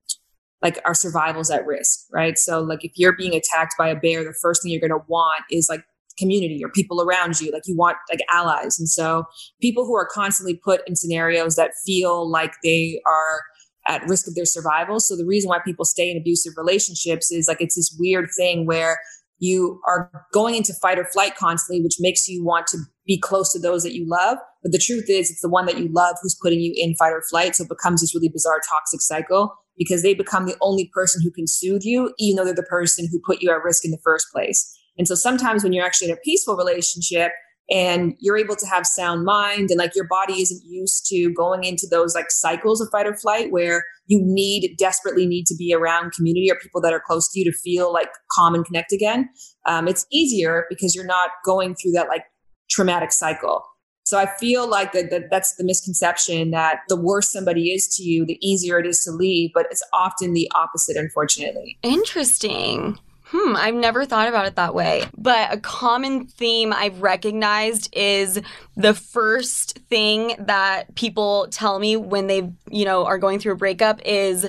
[0.63, 2.37] like our survival's at risk, right?
[2.39, 5.07] So like if you're being attacked by a bear, the first thing you're going to
[5.07, 5.85] want is like
[6.19, 7.51] community or people around you.
[7.53, 8.79] Like you want like allies.
[8.79, 9.25] And so
[9.61, 13.43] people who are constantly put in scenarios that feel like they are
[13.89, 15.01] at risk of their survival.
[15.01, 18.67] So the reason why people stay in abusive relationships is like it's this weird thing
[18.67, 18.99] where
[19.39, 23.53] you are going into fight or flight constantly, which makes you want to be close
[23.53, 24.39] to those that you love.
[24.63, 27.13] But the truth is, it's the one that you love who's putting you in fight
[27.13, 27.55] or flight.
[27.55, 31.31] So it becomes this really bizarre toxic cycle because they become the only person who
[31.31, 34.01] can soothe you, even though they're the person who put you at risk in the
[34.03, 34.76] first place.
[34.99, 37.33] And so sometimes when you're actually in a peaceful relationship,
[37.71, 41.65] and you're able to have sound mind and like your body isn't used to going
[41.65, 45.75] into those like cycles of fight or flight where you need desperately need to be
[45.75, 48.93] around community or people that are close to you to feel like calm and connect
[48.93, 49.29] again
[49.67, 52.25] um, it's easier because you're not going through that like
[52.71, 53.65] traumatic cycle.
[54.05, 58.05] So i feel like that, that that's the misconception that the worse somebody is to
[58.05, 61.79] you the easier it is to leave but it's often the opposite unfortunately.
[61.83, 62.99] Interesting
[63.31, 65.05] Hmm, I've never thought about it that way.
[65.19, 68.41] But a common theme I've recognized is
[68.77, 73.57] the first thing that people tell me when they, you know, are going through a
[73.57, 74.49] breakup is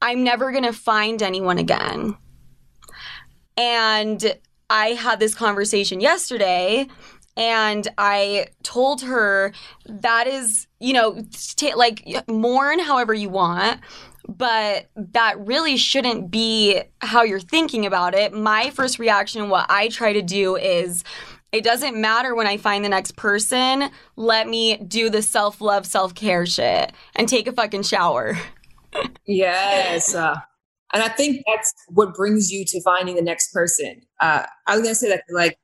[0.00, 2.16] I'm never going to find anyone again.
[3.56, 4.38] And
[4.70, 6.86] I had this conversation yesterday
[7.36, 9.52] and I told her
[9.86, 13.80] that is, you know, t- like mourn however you want,
[14.28, 18.32] but that really shouldn't be how you're thinking about it.
[18.32, 21.04] My first reaction, what I try to do is
[21.52, 23.90] it doesn't matter when I find the next person.
[24.16, 28.38] Let me do the self love, self care shit and take a fucking shower.
[29.26, 30.14] yes.
[30.14, 30.36] Uh,
[30.92, 34.02] and I think that's what brings you to finding the next person.
[34.20, 35.56] Uh, I was going to say that, like,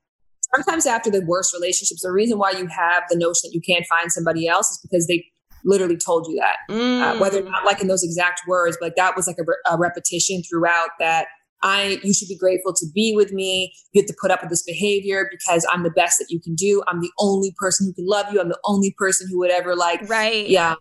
[0.54, 3.84] sometimes after the worst relationships, the reason why you have the notion that you can't
[3.86, 5.24] find somebody else is because they
[5.66, 6.56] literally told you that.
[6.70, 7.02] Mm.
[7.02, 9.60] Uh, whether or not like in those exact words, but that was like a, re-
[9.70, 11.26] a repetition throughout that
[11.62, 13.74] I, you should be grateful to be with me.
[13.92, 16.54] You have to put up with this behavior because I'm the best that you can
[16.54, 16.82] do.
[16.86, 18.40] I'm the only person who can love you.
[18.40, 20.48] I'm the only person who would ever like, right.
[20.48, 20.74] Yeah.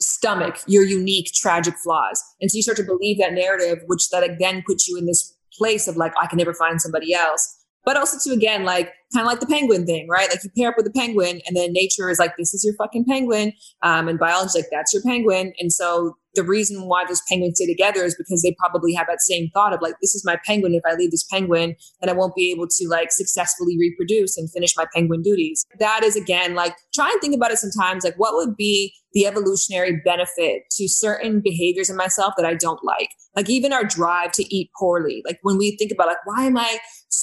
[0.00, 2.20] Stomach your unique tragic flaws.
[2.40, 5.32] And so you start to believe that narrative, which that again puts you in this
[5.56, 9.26] place of like, I can never find somebody else but also to again like kind
[9.26, 10.28] of like the penguin thing right?
[10.30, 12.74] Like you pair up with a penguin and then nature is like this is your
[12.76, 15.52] fucking penguin um, and biology like that's your penguin.
[15.58, 19.20] And so the reason why those penguins stay together is because they probably have that
[19.20, 20.74] same thought of like this is my penguin.
[20.74, 24.50] If i leave this penguin then i won't be able to like successfully reproduce and
[24.50, 25.64] finish my penguin duties.
[25.78, 29.26] That is again like try and think about it sometimes like what would be the
[29.26, 33.08] evolutionary benefit to certain behaviors in myself that I don't like.
[33.36, 35.22] Like even our drive to eat poorly.
[35.26, 36.78] Like when we think about like, why am I,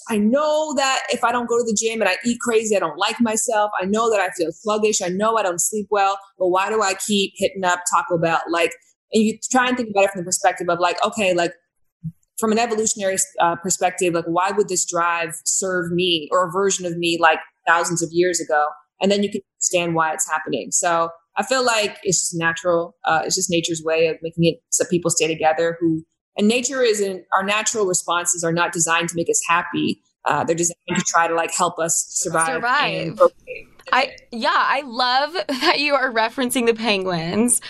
[0.10, 2.80] I know that if I don't go to the gym and I eat crazy, I
[2.80, 3.72] don't like myself.
[3.82, 5.02] I know that I feel sluggish.
[5.02, 8.42] I know I don't sleep well, but why do I keep hitting up Taco Bell?
[8.50, 8.74] Like,
[9.12, 11.54] and you try and think about it from the perspective of like, okay, like
[12.40, 16.86] from an evolutionary uh, perspective, like why would this drive serve me or a version
[16.86, 18.68] of me like thousands of years ago?
[19.02, 20.72] And then you can understand why it's happening.
[20.72, 22.96] So I feel like it's just natural.
[23.06, 25.78] Uh, it's just nature's way of making it so people stay together.
[25.80, 26.04] Who
[26.38, 30.02] and nature isn't our natural responses are not designed to make us happy.
[30.26, 32.56] Uh, they're designed to try to like help us survive.
[32.56, 33.20] Survive.
[33.92, 37.62] I yeah, I love that you are referencing the penguins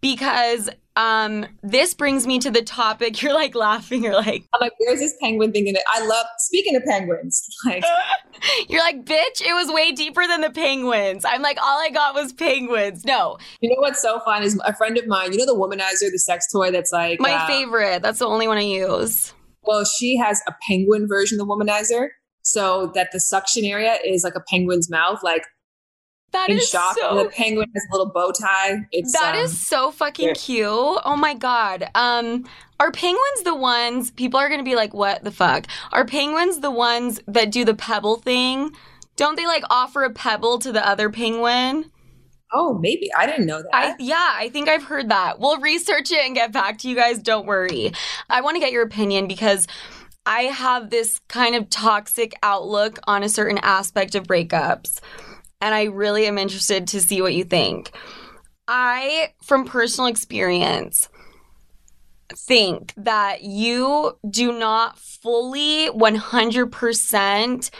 [0.00, 3.22] because um, this brings me to the topic.
[3.22, 4.04] You're like laughing.
[4.04, 5.82] You're like, I'm like, where's this penguin thing in it?
[5.88, 7.46] I love speaking of penguins.
[7.66, 7.84] Like,
[8.68, 11.26] you're like, bitch, it was way deeper than the penguins.
[11.26, 13.04] I'm like, all I got was penguins.
[13.04, 13.36] No.
[13.60, 15.32] You know what's so fun is a friend of mine.
[15.32, 18.02] You know the womanizer, the sex toy that's like my uh, favorite.
[18.02, 19.34] That's the only one I use.
[19.62, 22.08] Well, she has a penguin version of the womanizer,
[22.42, 25.44] so that the suction area is like a penguin's mouth, like
[26.32, 26.96] that in shock.
[26.96, 27.24] So...
[27.24, 28.86] The penguin has a little bow tie.
[28.92, 30.34] It's that um, is so fucking yeah.
[30.34, 30.68] cute.
[30.68, 31.88] Oh my god.
[31.94, 32.46] Um,
[32.78, 35.66] are penguins the ones people are gonna be like, what the fuck?
[35.92, 38.72] Are penguins the ones that do the pebble thing?
[39.16, 41.90] Don't they like offer a pebble to the other penguin?
[42.52, 43.10] Oh, maybe.
[43.16, 43.70] I didn't know that.
[43.72, 45.38] I, yeah, I think I've heard that.
[45.38, 47.20] We'll research it and get back to you guys.
[47.20, 47.92] Don't worry.
[48.28, 49.68] I want to get your opinion because
[50.26, 55.00] I have this kind of toxic outlook on a certain aspect of breakups
[55.60, 57.90] and I really am interested to see what you think.
[58.68, 61.08] I, from personal experience,
[62.34, 67.70] think that you do not fully 100%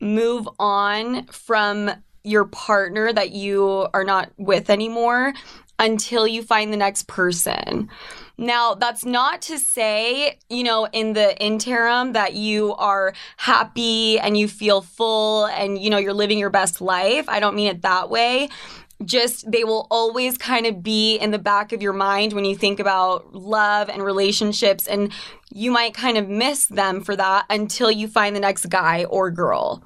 [0.00, 1.90] move on from
[2.22, 5.32] your partner that you are not with anymore
[5.78, 7.88] until you find the next person.
[8.36, 14.36] Now, that's not to say, you know, in the interim that you are happy and
[14.36, 17.28] you feel full and, you know, you're living your best life.
[17.28, 18.48] I don't mean it that way.
[19.04, 22.56] Just they will always kind of be in the back of your mind when you
[22.56, 24.88] think about love and relationships.
[24.88, 25.12] And
[25.52, 29.30] you might kind of miss them for that until you find the next guy or
[29.30, 29.84] girl.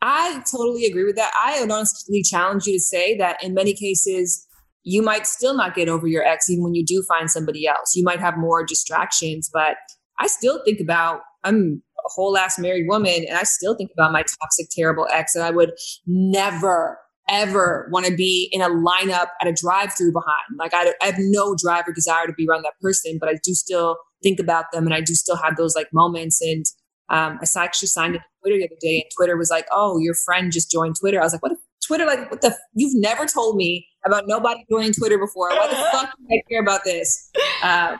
[0.00, 1.32] I totally agree with that.
[1.42, 4.46] I would honestly challenge you to say that in many cases,
[4.84, 7.94] you might still not get over your ex even when you do find somebody else.
[7.94, 9.76] You might have more distractions, but
[10.20, 14.12] I still think about I'm a whole ass married woman and I still think about
[14.12, 15.72] my toxic, terrible ex and I would
[16.06, 20.42] never ever want to be in a lineup at a drive through behind.
[20.58, 23.34] Like I, I have no drive or desire to be around that person, but I
[23.42, 26.42] do still think about them and I do still have those like moments.
[26.42, 26.66] And
[27.08, 30.14] um, I actually signed into Twitter the other day and Twitter was like, oh, your
[30.14, 31.18] friend just joined Twitter.
[31.20, 31.52] I was like, what
[31.86, 32.56] Twitter, like, what the?
[32.74, 35.48] You've never told me about nobody joining Twitter before.
[35.50, 37.30] Why the fuck do I care about this?
[37.62, 37.96] Uh,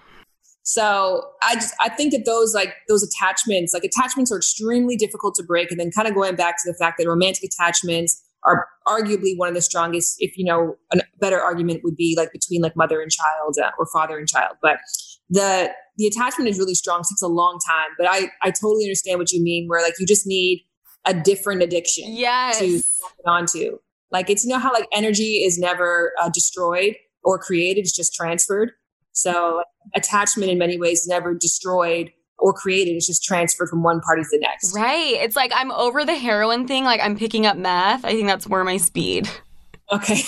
[0.64, 5.34] so I just I think that those like those attachments, like attachments, are extremely difficult
[5.36, 5.70] to break.
[5.70, 9.48] And then kind of going back to the fact that romantic attachments are arguably one
[9.48, 10.16] of the strongest.
[10.18, 13.70] If you know, a better argument would be like between like mother and child uh,
[13.78, 14.56] or father and child.
[14.62, 14.78] But
[15.28, 17.00] the the attachment is really strong.
[17.00, 17.90] It takes a long time.
[17.98, 19.68] But I I totally understand what you mean.
[19.68, 20.64] Where like you just need
[21.06, 22.58] a different addiction yes.
[22.58, 22.82] to
[23.26, 23.78] onto.
[24.10, 28.14] Like it's you know how like energy is never uh, destroyed or created; it's just
[28.14, 28.70] transferred.
[29.12, 29.62] So
[29.94, 34.28] attachment in many ways never destroyed or created; it's just transferred from one party to
[34.30, 34.74] the next.
[34.74, 35.14] Right.
[35.14, 36.84] It's like I'm over the heroin thing.
[36.84, 38.04] Like I'm picking up meth.
[38.04, 39.28] I think that's where my speed.
[39.92, 40.22] Okay.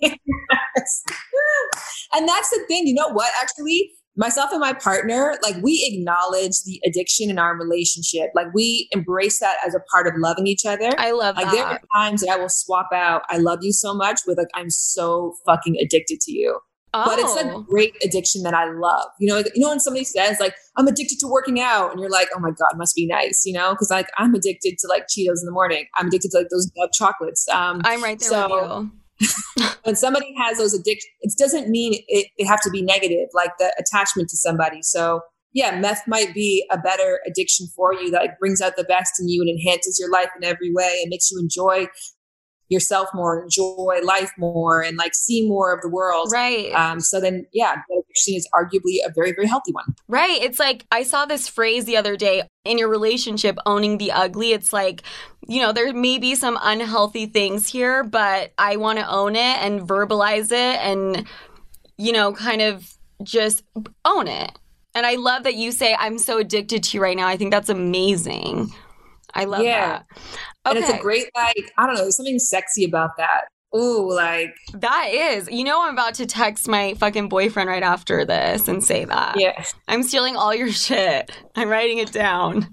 [2.12, 2.86] and that's the thing.
[2.86, 3.30] You know what?
[3.40, 8.30] Actually, myself and my partner, like we acknowledge the addiction in our relationship.
[8.34, 10.90] Like we embrace that as a part of loving each other.
[10.98, 11.54] I love like that.
[11.54, 14.48] there are times that I will swap out I love you so much with like
[14.54, 16.58] I'm so fucking addicted to you.
[16.94, 17.04] Oh.
[17.04, 17.62] But it's a oh.
[17.62, 19.08] great addiction that I love.
[19.20, 22.00] You know, like, you know when somebody says like I'm addicted to working out, and
[22.00, 23.44] you're like, oh my god, must be nice.
[23.46, 25.86] You know, because like I'm addicted to like Cheetos in the morning.
[25.96, 27.48] I'm addicted to like those chocolates.
[27.50, 28.98] Um, I'm right there so, with you
[29.82, 33.50] when somebody has those addictions, it doesn't mean it, it have to be negative, like
[33.58, 34.82] the attachment to somebody.
[34.82, 35.20] So
[35.52, 39.14] yeah, meth might be a better addiction for you that like, brings out the best
[39.18, 41.88] in you and enhances your life in every way and makes you enjoy
[42.68, 46.30] yourself more, enjoy life more, and like see more of the world.
[46.32, 46.70] Right.
[46.72, 49.94] Um, so then, yeah, addiction is arguably a very, very healthy one.
[50.06, 50.42] Right.
[50.42, 54.52] It's like I saw this phrase the other day in your relationship, owning the ugly.
[54.52, 55.02] It's like,
[55.48, 59.56] you know, there may be some unhealthy things here, but I want to own it
[59.62, 61.26] and verbalize it and,
[61.96, 63.64] you know, kind of just
[64.04, 64.52] own it.
[64.94, 67.26] And I love that you say, I'm so addicted to you right now.
[67.26, 68.70] I think that's amazing.
[69.34, 69.86] I love yeah.
[69.88, 70.06] that.
[70.66, 70.76] Okay.
[70.76, 73.46] And it's a great, like, I don't know, there's something sexy about that.
[73.76, 75.48] Ooh, like that is.
[75.50, 79.38] You know, I'm about to text my fucking boyfriend right after this and say that.
[79.38, 79.74] Yes.
[79.88, 81.30] I'm stealing all your shit.
[81.54, 82.68] I'm writing it down.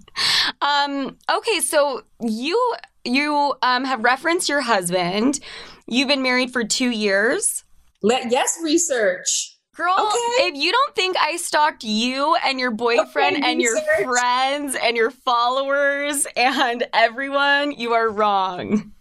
[0.62, 5.40] Um, okay, so you you um have referenced your husband.
[5.88, 7.64] You've been married for two years.
[8.02, 9.58] Let yes, research.
[9.76, 10.48] Girl, okay.
[10.48, 14.96] if you don't think I stalked you and your boyfriend okay, and your friends and
[14.96, 18.94] your followers and everyone, you are wrong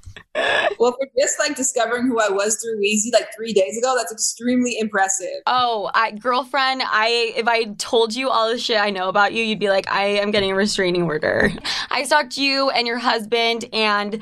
[0.79, 4.13] well, for just like discovering who I was through Weezy like three days ago, that's
[4.13, 5.43] extremely impressive.
[5.47, 9.45] Oh, I, girlfriend, I if I told you all the shit I know about you,
[9.45, 11.53] you'd be like, I am getting a restraining order.
[11.91, 14.21] I stalked you and your husband, and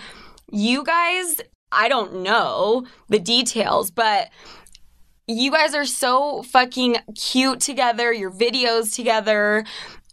[0.50, 1.40] you guys.
[1.74, 4.28] I don't know the details, but
[5.26, 8.12] you guys are so fucking cute together.
[8.12, 9.64] Your videos together.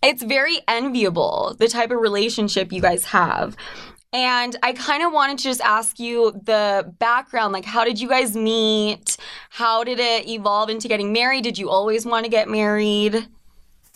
[0.02, 3.58] It's very enviable the type of relationship you guys have.
[4.12, 8.10] And I kind of wanted to just ask you the background like, how did you
[8.10, 9.18] guys meet?
[9.52, 11.44] How did it evolve into getting married?
[11.44, 13.28] Did you always want to get married?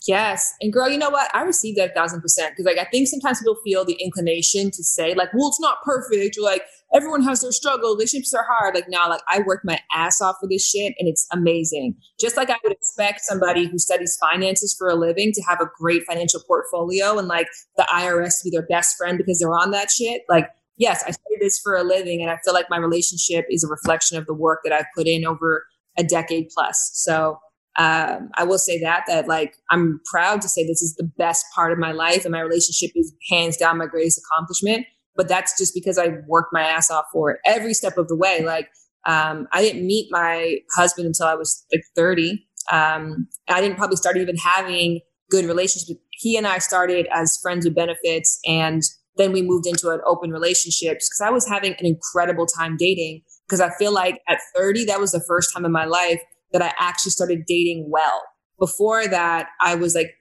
[0.08, 0.54] Yes.
[0.60, 1.34] And girl, you know what?
[1.34, 2.56] I received that a thousand percent.
[2.56, 5.82] Cause like I think sometimes people feel the inclination to say, like, well, it's not
[5.84, 8.76] perfect, or like everyone has their struggle, relationships are hard.
[8.76, 11.95] Like now, like I worked my ass off for this shit and it's amazing.
[12.20, 15.70] Just like I would expect somebody who studies finances for a living to have a
[15.80, 17.47] great financial portfolio and like
[17.78, 20.24] the IRS to be their best friend because they're on that shit.
[20.30, 23.64] Like, yes, I study this for a living and I feel like my relationship is
[23.64, 25.66] a reflection of the work that I've put in over
[25.97, 26.91] a decade plus.
[26.93, 27.38] So
[27.76, 31.45] um, I will say that that like I'm proud to say this is the best
[31.55, 34.86] part of my life, and my relationship is hands down my greatest accomplishment.
[35.15, 38.15] But that's just because I worked my ass off for it every step of the
[38.15, 38.43] way.
[38.43, 38.69] Like
[39.05, 42.45] um, I didn't meet my husband until I was like 30.
[42.71, 45.99] Um, I didn't probably start even having good relationships.
[46.11, 48.84] He and I started as friends with benefits, and
[49.17, 53.24] then we moved into an open relationship because I was having an incredible time dating.
[53.47, 56.21] Because I feel like at 30, that was the first time in my life
[56.54, 58.22] that I actually started dating well.
[58.60, 60.14] Before that, I was like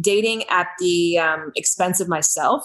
[0.00, 2.64] dating at the um, expense of myself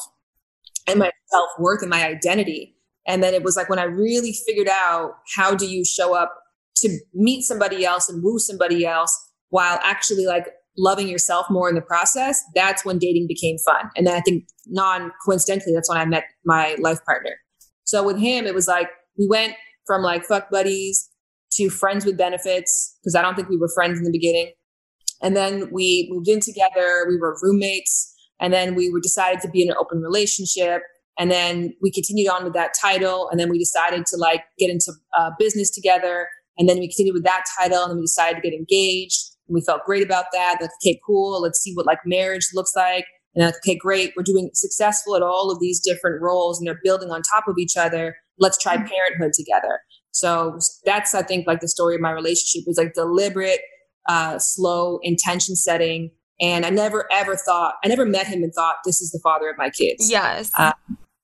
[0.88, 2.76] and my self worth and my identity.
[3.08, 6.34] And then it was like when I really figured out how do you show up
[6.78, 9.12] to meet somebody else and woo somebody else
[9.50, 10.48] while actually like
[10.78, 13.90] loving yourself more in the process, that's when dating became fun.
[13.96, 17.36] And then I think non coincidentally, that's when I met my life partner.
[17.84, 19.56] So with him, it was like we went
[19.86, 21.11] from like fuck buddies
[21.54, 24.52] to friends with benefits because I don't think we were friends in the beginning.
[25.22, 27.06] And then we moved in together.
[27.08, 28.14] We were roommates.
[28.40, 30.82] And then we were decided to be in an open relationship.
[31.20, 33.30] And then we continued on with that title.
[33.30, 36.28] And then we decided to like get into uh, business together.
[36.58, 37.84] And then we continued with that title.
[37.84, 39.20] And then we decided to get engaged.
[39.48, 40.58] And we felt great about that.
[40.60, 41.42] Like, okay, cool.
[41.42, 43.06] Let's see what like marriage looks like.
[43.36, 44.14] And like, okay, great.
[44.16, 47.58] We're doing successful at all of these different roles and they're building on top of
[47.60, 48.16] each other.
[48.40, 48.88] Let's try mm-hmm.
[48.88, 49.82] parenthood together.
[50.12, 53.62] So that's, I think, like the story of my relationship was like deliberate,
[54.08, 56.12] uh, slow intention setting.
[56.40, 59.50] And I never ever thought, I never met him and thought, this is the father
[59.50, 60.10] of my kids.
[60.10, 60.52] Yes.
[60.58, 60.74] Uh,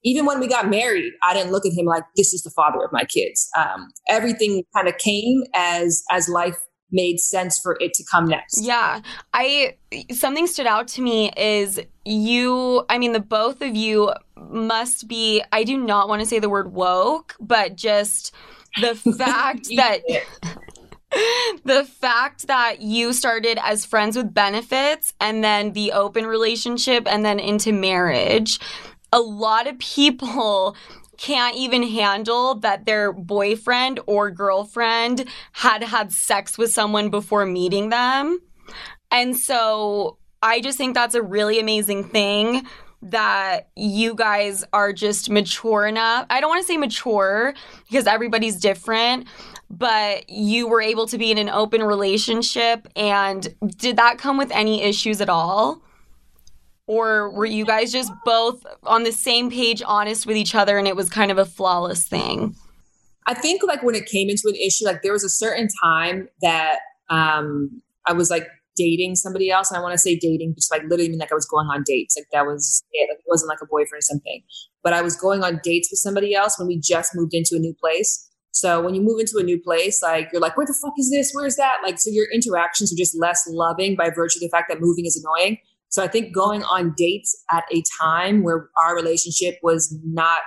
[0.04, 2.84] even when we got married, I didn't look at him like this is the father
[2.84, 3.50] of my kids.
[3.58, 6.58] Um, everything kind of came as as life
[6.92, 8.64] made sense for it to come next.
[8.64, 9.02] Yeah.
[9.34, 9.76] I
[10.12, 15.44] something stood out to me is you I mean the both of you must be
[15.52, 18.34] I do not want to say the word woke, but just
[18.82, 20.02] the fact that
[21.64, 27.24] the fact that you started as friends with benefits and then the open relationship and
[27.26, 28.60] then into marriage
[29.14, 30.76] a lot of people
[31.18, 37.90] can't even handle that their boyfriend or girlfriend had had sex with someone before meeting
[37.90, 38.40] them.
[39.10, 42.66] And so i just think that's a really amazing thing
[43.02, 46.26] that you guys are just mature enough.
[46.30, 47.54] I don't want to say mature
[47.88, 49.28] because everybody's different,
[49.70, 52.88] but you were able to be in an open relationship.
[52.96, 55.82] And did that come with any issues at all?
[56.88, 60.88] Or were you guys just both on the same page, honest with each other, and
[60.88, 62.56] it was kind of a flawless thing?
[63.28, 66.30] I think like when it came into an issue, like there was a certain time
[66.42, 66.80] that
[67.10, 69.70] um, I was like dating somebody else.
[69.70, 71.84] And I want to say dating, just like literally mean like I was going on
[71.86, 72.16] dates.
[72.18, 73.10] Like that was it.
[73.10, 74.44] Like it wasn't like a boyfriend or something.
[74.84, 77.60] But I was going on dates with somebody else when we just moved into a
[77.60, 78.24] new place.
[78.52, 81.12] So when you move into a new place, like you're like, where the fuck is
[81.12, 81.32] this?
[81.34, 81.78] Where's that?
[81.84, 85.06] Like, so your interactions are just less loving by virtue of the fact that moving
[85.06, 85.60] is annoying.
[85.90, 90.40] So I think going on dates at a time where our relationship was not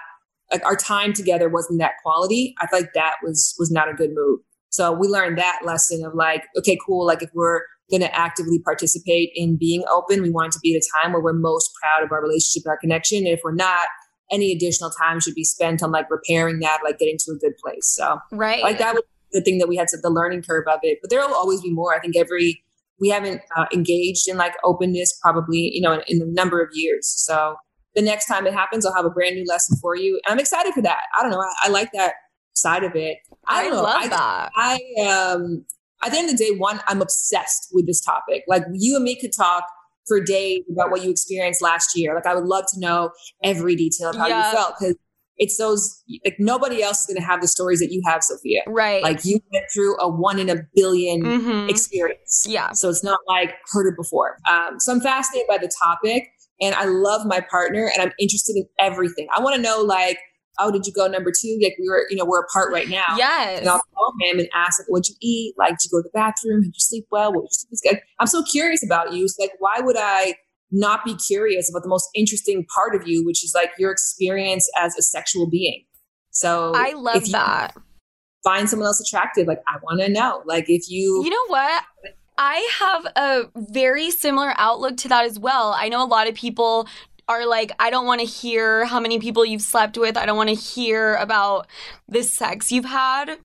[0.51, 3.95] like our time together wasn't that quality, I feel like that was was not a
[3.95, 4.41] good move.
[4.71, 7.07] So we learned that lesson of like, okay, cool.
[7.07, 10.23] Like if we're going to actively participate in being open.
[10.23, 12.63] We want it to be at a time where we're most proud of our relationship,
[12.67, 13.19] and our connection.
[13.19, 13.89] And if we're not,
[14.31, 17.57] any additional time should be spent on like repairing that, like getting to a good
[17.63, 17.87] place.
[17.97, 20.81] So right, like that was the thing that we had to the learning curve of
[20.83, 20.99] it.
[21.03, 21.95] But there will always be more.
[21.95, 22.63] I think every
[23.01, 26.69] we haven't uh, engaged in like openness probably you know in, in a number of
[26.73, 27.07] years.
[27.07, 27.57] So
[27.95, 30.21] the next time it happens, I'll have a brand new lesson for you.
[30.25, 31.01] And I'm excited for that.
[31.19, 31.41] I don't know.
[31.41, 32.15] I, I like that
[32.53, 33.19] side of it.
[33.47, 33.83] I, I know.
[33.83, 34.51] love I, that.
[34.55, 35.65] I um
[36.03, 38.43] at the end of the day, one, I'm obsessed with this topic.
[38.49, 39.65] Like you and me could talk
[40.09, 42.15] for days about what you experienced last year.
[42.15, 43.11] Like I would love to know
[43.45, 44.39] every detail of how Yeah.
[44.51, 44.97] you felt because
[45.37, 48.61] it's those like nobody else is going to have the stories that you have, Sofia.
[48.67, 49.03] right.
[49.03, 51.71] Like you went through a one in a 1000000000 Mhm.
[51.71, 52.45] experience.
[52.47, 52.73] yeah.
[52.73, 54.37] So it's not like heard it before.
[54.51, 56.29] Um, so I'm fascinated by the topic
[56.61, 59.29] and I love my partner and I'm interested in everything.
[59.35, 60.19] I want to know like,
[60.61, 61.59] oh, did you go number two?
[61.63, 63.17] Like we were, you know, we're apart right now.
[63.17, 63.61] Yes.
[63.61, 65.55] And I'll call him and ask, like, what'd you eat?
[65.59, 66.63] Like, did you go to the bathroom?
[66.63, 67.33] Did you sleep well?
[67.33, 68.03] What was your sleep?
[68.19, 69.29] I'm so curious about you.
[69.29, 70.35] So like, why would I
[70.71, 74.71] not be curious about the most interesting part of you, which is like your experience
[74.79, 75.85] as a sexual being?
[76.31, 77.77] So I love you that.
[78.45, 79.47] Find someone else attractive.
[79.47, 80.43] Like, I want to know.
[80.47, 81.85] Like, if you, You know what?
[82.39, 85.75] I have a very similar outlook to that as well.
[85.77, 86.89] I know a lot of people
[87.31, 90.17] are like, I don't want to hear how many people you've slept with.
[90.17, 91.69] I don't want to hear about
[92.09, 93.39] the sex you've had.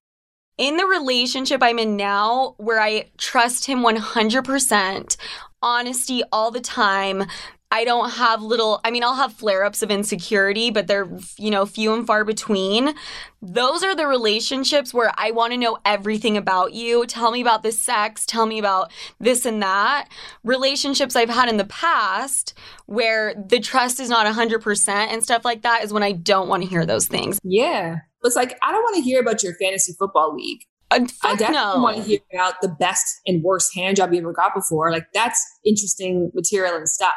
[0.58, 5.16] In the relationship I'm in now, where I trust him 100%,
[5.62, 7.26] honesty all the time.
[7.70, 11.50] I don't have little, I mean, I'll have flare ups of insecurity, but they're, you
[11.50, 12.94] know, few and far between.
[13.42, 17.06] Those are the relationships where I want to know everything about you.
[17.06, 20.08] Tell me about the sex, tell me about this and that.
[20.44, 22.54] Relationships I've had in the past
[22.86, 26.62] where the trust is not 100% and stuff like that is when I don't want
[26.62, 27.40] to hear those things.
[27.42, 27.98] yeah.
[28.24, 30.60] It's like, I don't want to hear about your fantasy football league.
[30.90, 31.82] Uh, I definitely no.
[31.82, 34.90] want to hear about the best and worst hand job you ever got before.
[34.90, 37.14] Like that's interesting material and stuff.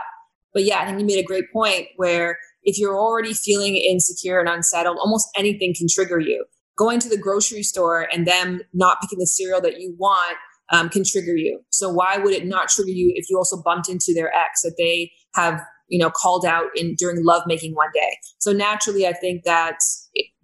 [0.59, 4.41] But yeah, I think you made a great point where if you're already feeling insecure
[4.41, 6.43] and unsettled, almost anything can trigger you.
[6.77, 10.35] Going to the grocery store and them not picking the cereal that you want
[10.69, 11.61] um, can trigger you.
[11.69, 14.75] So why would it not trigger you if you also bumped into their ex that
[14.77, 18.17] they have, you know, called out in during lovemaking one day?
[18.39, 19.77] So naturally, I think that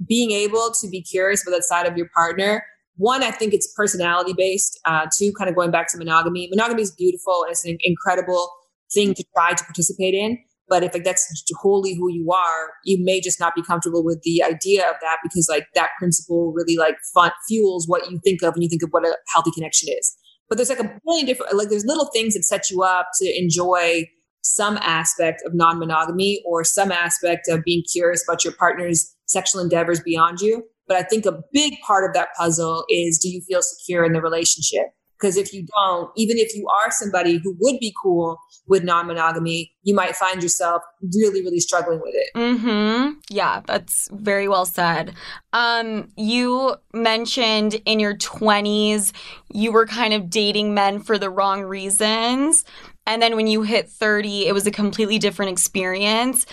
[0.07, 2.63] being able to be curious about that side of your partner
[2.97, 4.80] one, I think it's personality based.
[4.86, 6.47] Uh, two, kind of going back to monogamy.
[6.49, 8.49] Monogamy is beautiful and it's an incredible
[8.94, 10.38] thing to try to participate in.
[10.68, 14.22] But if like that's wholly who you are, you may just not be comfortable with
[14.24, 18.42] the idea of that because like that principle really like fun, fuels what you think
[18.42, 20.16] of when you think of what a healthy connection is.
[20.50, 23.40] But there's like a billion different like there's little things that set you up to
[23.40, 24.06] enjoy
[24.42, 30.00] some aspect of non-monogamy or some aspect of being curious about your partner's sexual endeavors
[30.00, 30.64] beyond you.
[30.88, 34.14] But I think a big part of that puzzle is do you feel secure in
[34.14, 34.88] the relationship?
[35.26, 39.07] Because if you don't, even if you are somebody who would be cool with non
[39.07, 40.84] monogamy, you might find yourself
[41.15, 42.30] really, really struggling with it.
[42.36, 43.13] Mm-hmm.
[43.32, 45.15] Yeah, that's very well said.
[45.51, 49.13] Um, you mentioned in your 20s
[49.51, 52.63] you were kind of dating men for the wrong reasons.
[53.07, 56.45] And then when you hit 30, it was a completely different experience.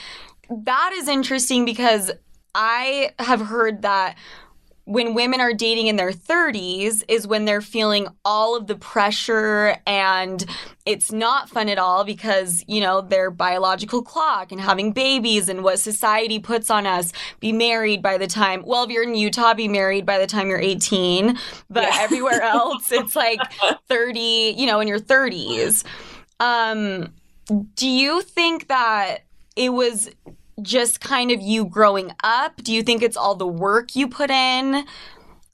[0.49, 2.11] That is interesting because
[2.55, 4.17] I have heard that
[4.85, 9.77] when women are dating in their 30s is when they're feeling all of the pressure
[9.87, 10.45] and
[10.85, 15.63] it's not fun at all because you know their biological clock and having babies and
[15.63, 19.55] what society puts on us be married by the time well if you're in utah
[19.55, 21.39] be married by the time you're 18
[21.71, 21.97] but Yeah.
[22.01, 23.41] everywhere else it's like
[23.89, 25.85] 30 you know in your 30s
[26.41, 27.13] um
[27.77, 29.19] do you think that
[29.55, 30.11] it was
[30.63, 32.63] just kind of you growing up?
[32.63, 34.85] Do you think it's all the work you put in?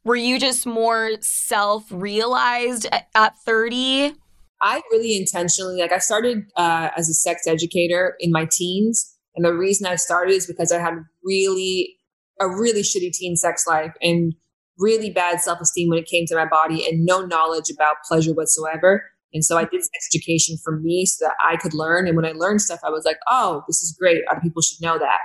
[0.04, 4.14] Were you just more self realized at 30?
[4.60, 9.14] I really intentionally, like, I started uh, as a sex educator in my teens.
[9.36, 11.96] And the reason I started is because I had really,
[12.40, 14.34] a really shitty teen sex life and
[14.78, 18.32] really bad self esteem when it came to my body and no knowledge about pleasure
[18.32, 19.04] whatsoever.
[19.34, 22.06] And so I did sex education for me so that I could learn.
[22.06, 24.22] And when I learned stuff, I was like, oh, this is great.
[24.30, 25.18] Other people should know that.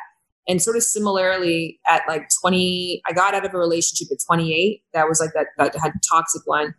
[0.48, 4.84] And sort of similarly, at like 20, I got out of a relationship at 28.
[4.94, 6.76] That was like that, that had toxic one.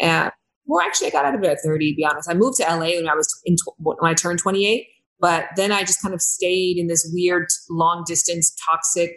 [0.00, 0.30] And
[0.66, 2.28] well, actually, I got out of it at 30, to be honest.
[2.30, 4.86] I moved to LA when I was in, when I turned 28.
[5.18, 9.12] But then I just kind of stayed in this weird long distance toxic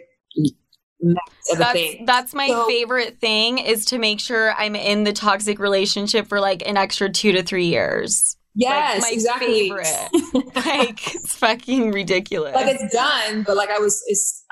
[1.02, 1.16] mess
[1.52, 5.12] of a That's, that's my So- favorite thing is to make sure I'm in the
[5.12, 8.36] toxic relationship for like an extra two to three years.
[8.54, 9.70] yes, my exactly.
[9.70, 10.08] favorite.
[10.66, 12.54] Like it's fucking ridiculous.
[12.54, 14.02] like it's done, but like I was,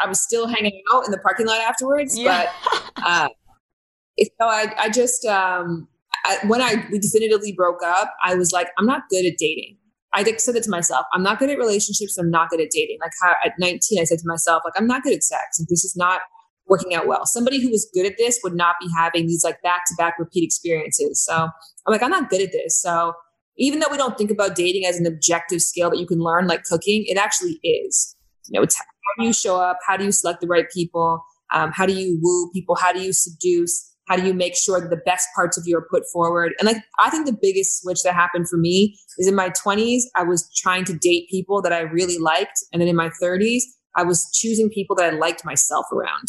[0.00, 2.16] I was still hanging out in the parking lot afterwards.
[2.18, 2.50] Yeah.
[2.96, 3.28] But uh,
[4.18, 5.86] so I, I just, um,
[6.24, 9.76] I, when I we definitively broke up, I was like, I'm not good at dating.
[10.14, 12.16] I said it to myself, I'm not good at relationships.
[12.16, 12.98] I'm not good at dating.
[13.00, 15.60] Like how at 19, I said to myself, like, I'm not good at sex.
[15.60, 16.20] Like, this is not
[16.68, 17.26] working out well.
[17.26, 20.18] Somebody who was good at this would not be having these like back to back
[20.18, 21.24] repeat experiences.
[21.24, 22.80] So I'm like, I'm not good at this.
[22.80, 23.14] So
[23.56, 26.46] even though we don't think about dating as an objective skill that you can learn,
[26.46, 28.14] like cooking, it actually is.
[28.48, 28.84] You know, it's how
[29.18, 29.78] do you show up?
[29.86, 31.24] How do you select the right people?
[31.52, 32.76] Um, how do you woo people?
[32.76, 33.84] How do you seduce?
[34.06, 36.54] How do you make sure that the best parts of you are put forward?
[36.58, 40.02] And like, I think the biggest switch that happened for me is in my 20s,
[40.16, 42.58] I was trying to date people that I really liked.
[42.72, 43.62] And then in my 30s,
[43.96, 46.28] I was choosing people that I liked myself around.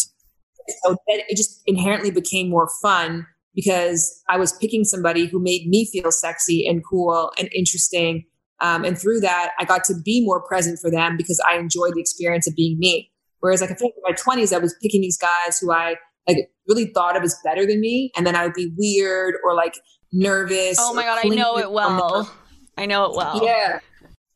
[0.83, 5.85] So it just inherently became more fun because I was picking somebody who made me
[5.85, 8.25] feel sexy and cool and interesting.
[8.61, 11.93] Um, and through that, I got to be more present for them because I enjoyed
[11.95, 13.11] the experience of being me.
[13.39, 15.95] Whereas like I feel like in my 20s, I was picking these guys who I
[16.27, 18.11] like really thought of as better than me.
[18.15, 19.79] And then I would be weird or like
[20.11, 20.77] nervous.
[20.79, 22.31] Oh my God, I know it well.
[22.77, 23.41] I know it well.
[23.43, 23.79] Yeah.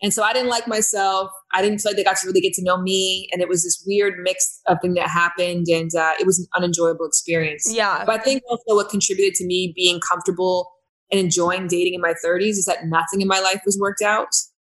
[0.04, 1.32] And so I didn't like myself.
[1.54, 3.30] I didn't feel like they got to really get to know me.
[3.32, 5.68] And it was this weird mix of thing that happened.
[5.70, 7.74] And uh, it was an unenjoyable experience.
[7.74, 8.04] Yeah.
[8.06, 10.70] But I think also what contributed to me being comfortable
[11.10, 14.28] and enjoying dating in my 30s is that nothing in my life was worked out.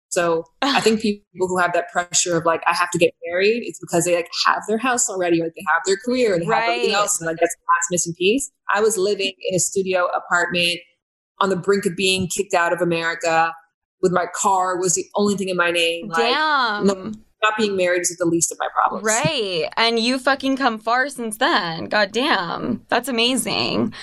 [0.09, 3.62] So I think people who have that pressure of like, I have to get married,
[3.64, 6.43] it's because they like have their house already, or like they have their career and
[6.43, 6.62] they right.
[6.62, 7.20] have everything else.
[7.20, 8.51] And like that's the last missing piece.
[8.74, 10.81] I was living in a studio apartment
[11.39, 13.55] on the brink of being kicked out of America
[14.03, 16.11] with my car was the only thing in my name.
[16.14, 16.86] Damn.
[16.86, 19.05] Like, no, not being married is the least of my problems.
[19.05, 19.68] Right.
[19.76, 21.86] And you fucking come far since then.
[21.86, 22.84] God damn.
[22.88, 23.94] That's amazing.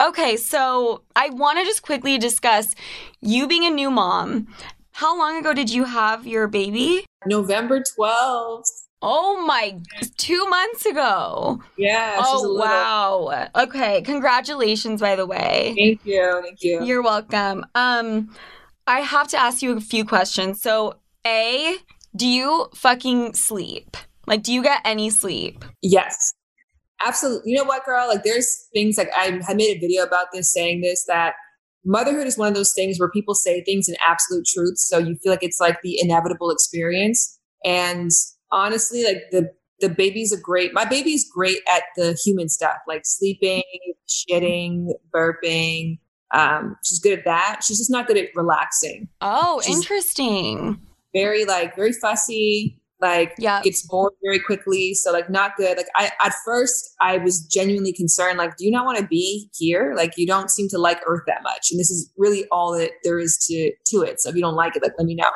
[0.00, 2.74] Okay, so I want to just quickly discuss
[3.20, 4.48] you being a new mom.
[4.92, 7.04] How long ago did you have your baby?
[7.26, 8.64] November 12th.
[9.02, 9.78] Oh my,
[10.16, 11.60] two months ago.
[11.76, 12.16] Yeah.
[12.18, 13.48] Oh, wow.
[13.54, 14.02] Okay.
[14.02, 15.74] Congratulations, by the way.
[15.76, 16.40] Thank you.
[16.42, 16.82] Thank you.
[16.84, 17.66] You're welcome.
[17.74, 18.34] Um,
[18.86, 20.60] I have to ask you a few questions.
[20.60, 21.76] So, A,
[22.14, 23.96] do you fucking sleep?
[24.26, 25.64] Like, do you get any sleep?
[25.82, 26.34] Yes.
[27.04, 27.52] Absolutely.
[27.52, 28.08] You know what, girl?
[28.08, 31.34] Like, there's things like I, made a video about this saying this that
[31.84, 34.78] motherhood is one of those things where people say things in absolute truth.
[34.78, 37.38] So you feel like it's like the inevitable experience.
[37.64, 38.10] And
[38.52, 43.02] honestly, like the the baby's a great my baby's great at the human stuff, like
[43.04, 43.62] sleeping,
[44.08, 45.98] shitting, burping.
[46.34, 47.60] Um, she's good at that.
[47.64, 49.08] She's just not good at relaxing.
[49.20, 50.80] Oh, she's interesting.
[51.14, 53.60] Very like very fussy like yeah.
[53.62, 57.92] gets bored very quickly so like not good like i at first i was genuinely
[57.92, 61.00] concerned like do you not want to be here like you don't seem to like
[61.06, 64.28] earth that much and this is really all that there is to to it so
[64.30, 65.30] if you don't like it like let me know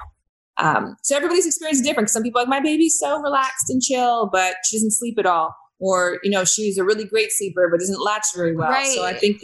[0.59, 4.29] um so everybody's experience is different some people like my baby's so relaxed and chill
[4.33, 7.81] but she doesn't sleep at all or you know she's a really great sleeper but
[7.81, 8.95] doesn't latch very well right.
[8.95, 9.43] so i think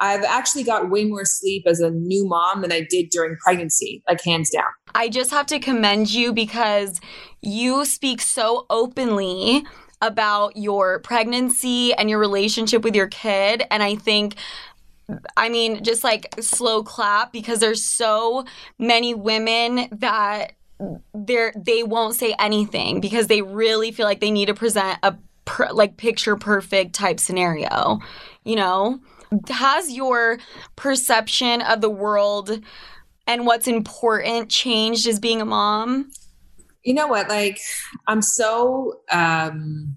[0.00, 4.02] I've actually got way more sleep as a new mom than I did during pregnancy,
[4.08, 4.64] like hands down.
[4.94, 7.00] I just have to commend you because
[7.42, 9.64] you speak so openly
[10.02, 13.64] about your pregnancy and your relationship with your kid.
[13.70, 14.36] And I think
[15.36, 18.44] I mean, just like slow clap because there's so
[18.78, 20.52] many women that
[21.12, 25.16] they're they won't say anything because they really feel like they need to present a
[25.44, 27.98] per, like picture perfect type scenario,
[28.44, 29.00] you know?
[29.48, 30.38] Has your
[30.76, 32.60] perception of the world
[33.26, 36.10] and what's important changed as being a mom?
[36.84, 37.28] you know what?
[37.28, 37.60] Like,
[38.06, 39.96] I'm so, um,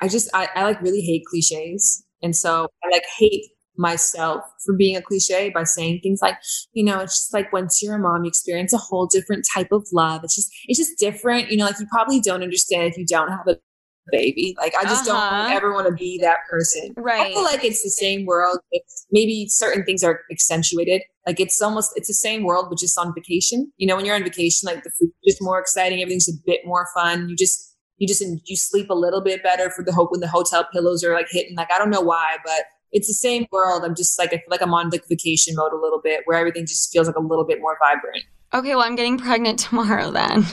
[0.00, 2.04] I just, I, I like really hate cliches.
[2.22, 6.36] And so I like hate myself for being a cliche by saying things like,
[6.72, 9.72] you know, it's just like once you're a mom, you experience a whole different type
[9.72, 10.22] of love.
[10.22, 11.50] It's just, it's just different.
[11.50, 13.56] You know, like you probably don't understand if you don't have a
[14.10, 14.54] baby.
[14.58, 15.44] Like I just uh-huh.
[15.44, 16.94] don't ever want to be that person.
[16.96, 17.30] Right.
[17.30, 18.58] I feel like it's the same world.
[18.70, 21.02] It's maybe certain things are accentuated.
[21.26, 23.72] Like it's almost it's the same world, but just on vacation.
[23.76, 26.60] You know, when you're on vacation, like the food is more exciting, everything's a bit
[26.64, 27.28] more fun.
[27.28, 30.28] You just you just you sleep a little bit better for the hope when the
[30.28, 31.56] hotel pillows are like hitting.
[31.56, 33.84] Like I don't know why, but it's the same world.
[33.84, 36.38] I'm just like I feel like I'm on like vacation mode a little bit, where
[36.38, 38.24] everything just feels like a little bit more vibrant.
[38.52, 40.44] Okay, well I'm getting pregnant tomorrow then.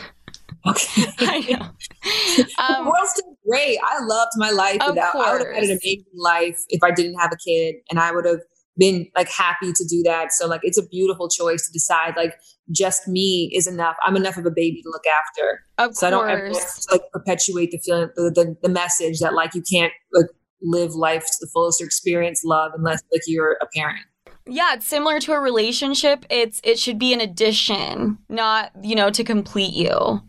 [0.69, 1.05] Okay.
[1.19, 1.69] I know.
[2.59, 3.77] Um, the world's still great.
[3.83, 5.15] I loved my life without.
[5.15, 8.11] I would have had an amazing life if I didn't have a kid, and I
[8.11, 8.41] would have
[8.77, 10.31] been like happy to do that.
[10.31, 12.33] So like it's a beautiful choice to decide like
[12.71, 13.95] just me is enough.
[14.05, 15.63] I'm enough of a baby to look after.
[15.77, 16.03] Of so course.
[16.03, 19.63] I don't ever to, like perpetuate the feeling the, the, the message that like you
[19.69, 20.27] can't like
[20.61, 24.05] live life to the fullest or experience love unless like you're a parent.
[24.45, 26.25] Yeah, it's similar to a relationship.
[26.29, 30.21] It's it should be an addition, not, you know, to complete you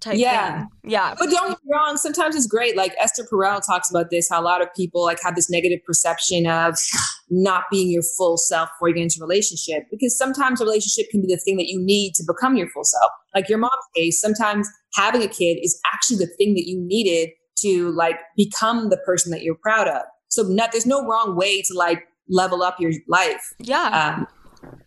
[0.00, 0.58] type Yeah.
[0.60, 0.68] thing.
[0.84, 1.14] Yeah.
[1.18, 2.76] But don't get me wrong, sometimes it's great.
[2.76, 5.80] Like Esther Perel talks about this, how a lot of people like have this negative
[5.86, 6.76] perception of
[7.30, 9.84] not being your full self before you get into a relationship.
[9.90, 12.84] Because sometimes a relationship can be the thing that you need to become your full
[12.84, 13.10] self.
[13.34, 17.30] Like your mom's case, sometimes having a kid is actually the thing that you needed
[17.62, 20.02] to like become the person that you're proud of.
[20.28, 23.54] So not, there's no wrong way to like level up your life.
[23.58, 24.16] Yeah.
[24.18, 24.26] Um,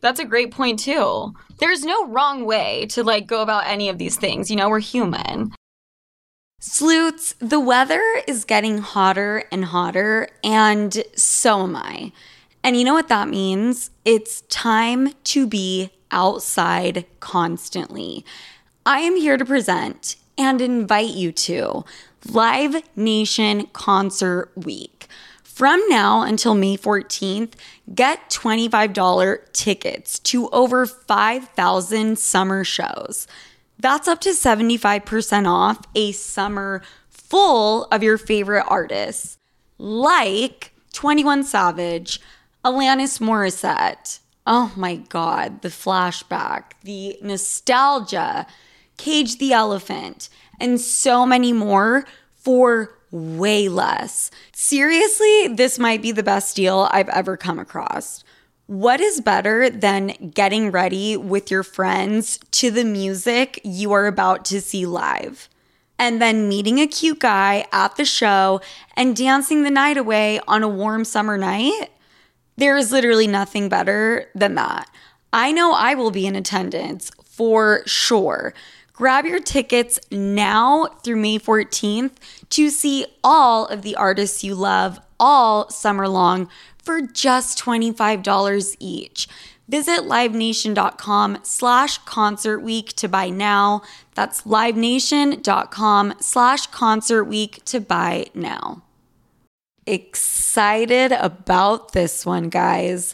[0.02, 1.34] That's a great point too.
[1.60, 4.50] There's no wrong way to like go about any of these things.
[4.50, 5.54] You know, we're human.
[6.60, 12.12] Sleuths, the weather is getting hotter and hotter, and so am I.
[12.64, 13.92] And you know what that means?
[14.06, 18.26] It's time to be outside constantly.
[18.86, 21.86] I am here to present and invite you to
[22.28, 25.08] Live Nation Concert Week.
[25.44, 27.54] From now until May 14th,
[27.94, 33.28] get $25 tickets to over 5,000 summer shows.
[33.80, 39.38] That's up to 75% off a summer full of your favorite artists,
[39.78, 42.20] like 21 Savage,
[42.66, 44.20] Alanis Morissette.
[44.46, 48.48] Oh my God, the flashback, the nostalgia,
[48.98, 50.30] Cage the Elephant,
[50.60, 52.97] and so many more for
[53.38, 54.32] way less.
[54.54, 58.24] Seriously, this might be the best deal I've ever come across.
[58.68, 64.44] What is better than getting ready with your friends to the music you are about
[64.46, 65.48] to see live?
[65.98, 68.62] And then meeting a cute guy at the show
[68.96, 71.90] and dancing the night away on a warm summer night?
[72.58, 74.90] There is literally nothing better than that.
[75.32, 78.54] I know I will be in attendance for sure.
[78.98, 82.14] Grab your tickets now through May 14th
[82.50, 89.28] to see all of the artists you love all summer long for just $25 each.
[89.70, 93.84] Visit livenation.com slash concert week to buy now.
[94.16, 98.82] That's livenation.com slash concert week to buy now.
[99.86, 103.14] Excited about this one, guys.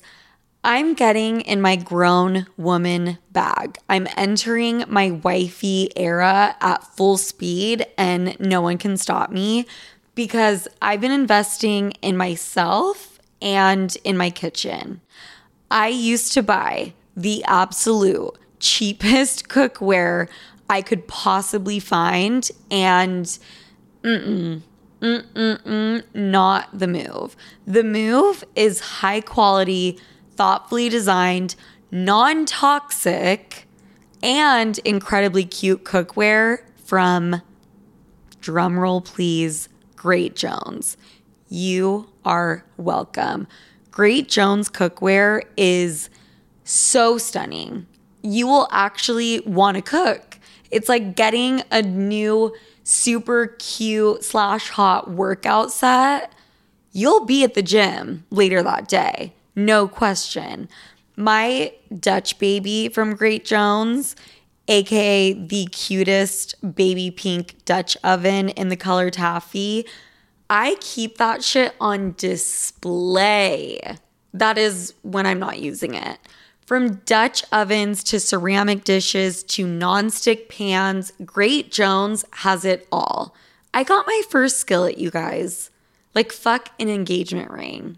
[0.65, 3.77] I'm getting in my grown woman bag.
[3.89, 9.65] I'm entering my wifey era at full speed, and no one can stop me
[10.15, 15.01] because I've been investing in myself and in my kitchen.
[15.69, 20.29] I used to buy the absolute cheapest cookware
[20.69, 23.25] I could possibly find, and
[24.01, 24.61] mm-mm,
[25.01, 27.35] mm-mm, not the move.
[27.67, 29.99] The move is high quality
[30.35, 31.55] thoughtfully designed,
[31.91, 33.67] non toxic,
[34.21, 37.41] and incredibly cute cookware from,
[38.41, 40.97] drumroll please, Great Jones.
[41.49, 43.47] You are welcome.
[43.91, 46.09] Great Jones cookware is
[46.63, 47.85] so stunning.
[48.21, 50.39] You will actually want to cook.
[50.71, 56.33] It's like getting a new super cute slash hot workout set.
[56.91, 60.69] You'll be at the gym later that day no question.
[61.15, 64.15] My Dutch baby from Great Jones,
[64.67, 69.85] aka the cutest baby pink Dutch oven in the color taffy,
[70.49, 73.79] I keep that shit on display.
[74.33, 76.17] That is when I'm not using it.
[76.65, 83.35] From Dutch ovens to ceramic dishes to nonstick pans, Great Jones has it all.
[83.73, 85.69] I got my first skillet, you guys.
[86.15, 87.97] Like, fuck an engagement ring.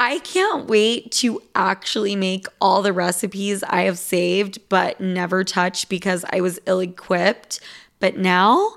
[0.00, 5.88] I can't wait to actually make all the recipes I have saved but never touched
[5.88, 7.58] because I was ill equipped.
[7.98, 8.76] But now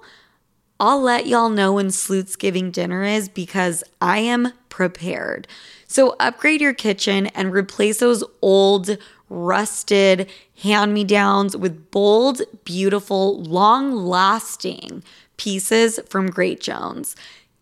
[0.80, 5.48] I'll let y'all know when Sleuth's Giving dinner is because I am prepared.
[5.86, 8.98] So upgrade your kitchen and replace those old,
[9.30, 10.28] rusted
[10.64, 15.04] hand me downs with bold, beautiful, long lasting
[15.38, 17.16] pieces from Great Jones.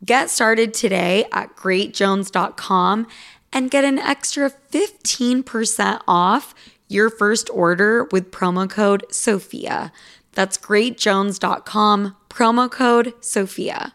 [0.06, 3.06] Get started today at greatjones.com
[3.52, 6.56] and get an extra 15% off
[6.88, 9.92] your first order with promo code SOFIA.
[10.34, 13.94] That's greatjones.com, promo code SOFIA.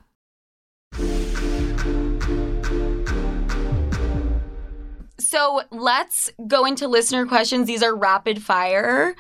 [5.19, 7.67] So let's go into listener questions.
[7.67, 9.17] These are rapid fire.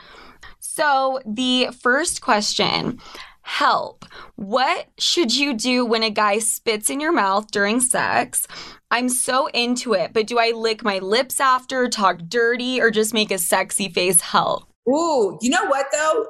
[0.60, 3.00] So the first question
[3.44, 4.04] help.
[4.36, 8.46] What should you do when a guy spits in your mouth during sex?
[8.90, 13.14] I'm so into it, but do I lick my lips after, talk dirty, or just
[13.14, 14.20] make a sexy face?
[14.20, 14.64] Help.
[14.88, 16.26] Ooh, you know what though?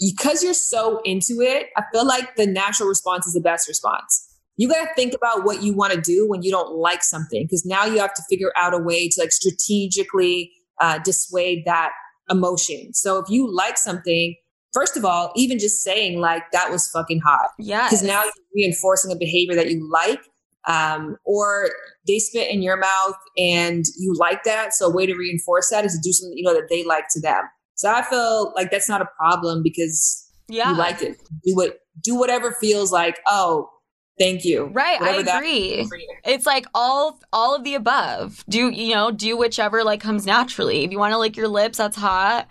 [0.00, 4.24] Because you're so into it, I feel like the natural response is the best response.
[4.56, 7.44] You got to think about what you want to do when you don't like something,
[7.44, 11.92] because now you have to figure out a way to like strategically uh, dissuade that
[12.28, 12.92] emotion.
[12.94, 14.34] So if you like something,
[14.78, 17.50] first of all, even just saying like that was fucking hot.
[17.58, 17.86] Yeah.
[17.86, 20.20] Because now you're reinforcing a behavior that you like.
[20.66, 21.70] Um, or
[22.06, 24.74] they spit in your mouth and you like that.
[24.74, 27.04] So a way to reinforce that is to do something you know that they like
[27.12, 27.42] to them.
[27.74, 30.70] So I feel like that's not a problem because yeah.
[30.70, 31.16] you liked it.
[31.44, 33.70] Do what do whatever feels like, oh,
[34.18, 34.66] thank you.
[34.66, 35.88] Right, Whatever I agree.
[36.24, 38.44] It's like all all of the above.
[38.48, 40.84] Do you know, do whichever like comes naturally.
[40.84, 42.46] If you want to lick your lips, that's hot.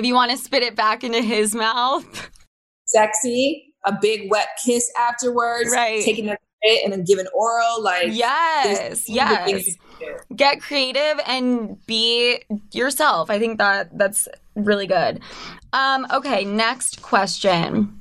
[0.00, 2.30] If you want to spit it back into his mouth.
[2.86, 6.02] Sexy, a big wet kiss afterwards, right.
[6.02, 9.76] taking a bit and then giving oral like Yes, yes.
[10.34, 12.42] Get creative and be
[12.72, 13.28] yourself.
[13.28, 15.20] I think that that's really good.
[15.74, 17.99] Um okay, next question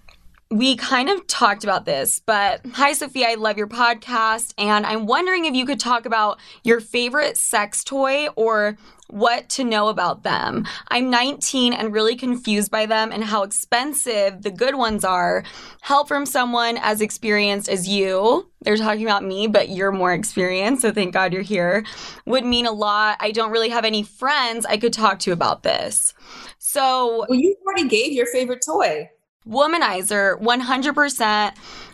[0.51, 3.29] we kind of talked about this, but hi, Sofia.
[3.29, 4.55] I love your podcast.
[4.57, 8.75] And I'm wondering if you could talk about your favorite sex toy or
[9.09, 10.67] what to know about them.
[10.87, 15.43] I'm 19 and really confused by them and how expensive the good ones are.
[15.81, 18.49] Help from someone as experienced as you.
[18.61, 21.85] They're talking about me, but you're more experienced, so thank God you're here.
[22.25, 23.17] Would mean a lot.
[23.19, 26.13] I don't really have any friends I could talk to about this.
[26.57, 29.09] So, well, you already gave your favorite toy.
[29.49, 31.53] Womanizer, 100%.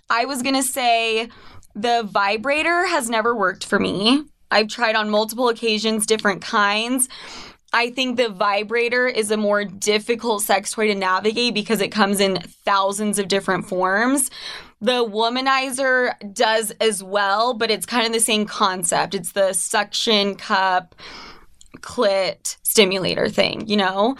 [0.09, 1.29] I was going to say
[1.73, 4.23] the vibrator has never worked for me.
[4.51, 7.09] I've tried on multiple occasions, different kinds.
[7.73, 12.19] I think the vibrator is a more difficult sex toy to navigate because it comes
[12.19, 14.29] in thousands of different forms.
[14.79, 19.15] The womanizer does as well, but it's kind of the same concept.
[19.15, 20.95] It's the suction cup
[21.79, 24.15] clit stimulator thing, you know?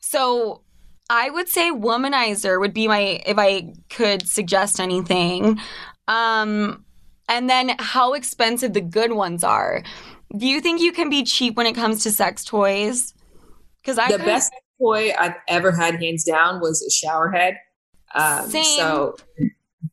[0.00, 0.62] So
[1.10, 5.58] I would say womanizer would be my if I could suggest anything.
[6.08, 6.84] Um
[7.28, 9.82] and then how expensive the good ones are.
[10.36, 13.14] Do you think you can be cheap when it comes to sex toys?
[13.80, 17.56] Because I the could, best toy I've ever had, hands down, was a shower head.
[18.14, 18.64] Um, Same.
[18.64, 19.16] So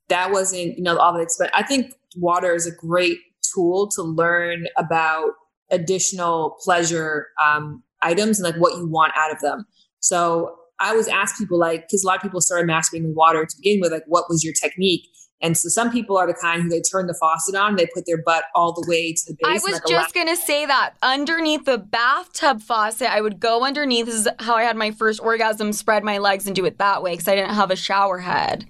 [0.10, 1.52] that wasn't, you know, all the expense.
[1.54, 3.20] I think water is a great
[3.54, 5.32] tool to learn about
[5.70, 9.66] additional pleasure um, items and like what you want out of them.
[10.00, 13.46] So I always ask people like, because a lot of people started masturbating with water
[13.46, 15.08] to begin with, like, what was your technique?
[15.42, 18.06] And so some people are the kind who they turn the faucet on, they put
[18.06, 19.50] their butt all the way to the base.
[19.50, 24.06] I was like just gonna say that underneath the bathtub faucet, I would go underneath.
[24.06, 25.74] This is how I had my first orgasm.
[25.74, 28.68] Spread my legs and do it that way because I didn't have a shower head.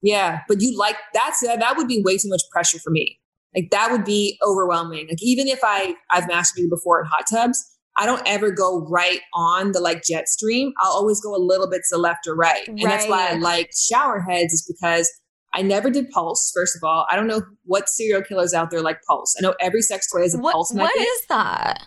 [0.00, 3.18] Yeah, but you like that's that would be way too much pressure for me.
[3.54, 5.08] Like that would be overwhelming.
[5.08, 7.62] Like even if I I've masturbated before in hot tubs,
[7.98, 10.72] I don't ever go right on the like jet stream.
[10.80, 12.68] I'll always go a little bit to the left or right.
[12.68, 15.10] And that's why I like shower heads is because
[15.54, 17.06] I never did pulse, first of all.
[17.10, 19.34] I don't know what serial killers out there like pulse.
[19.38, 20.92] I know every sex toy has a what, pulse method.
[20.94, 21.86] What is that?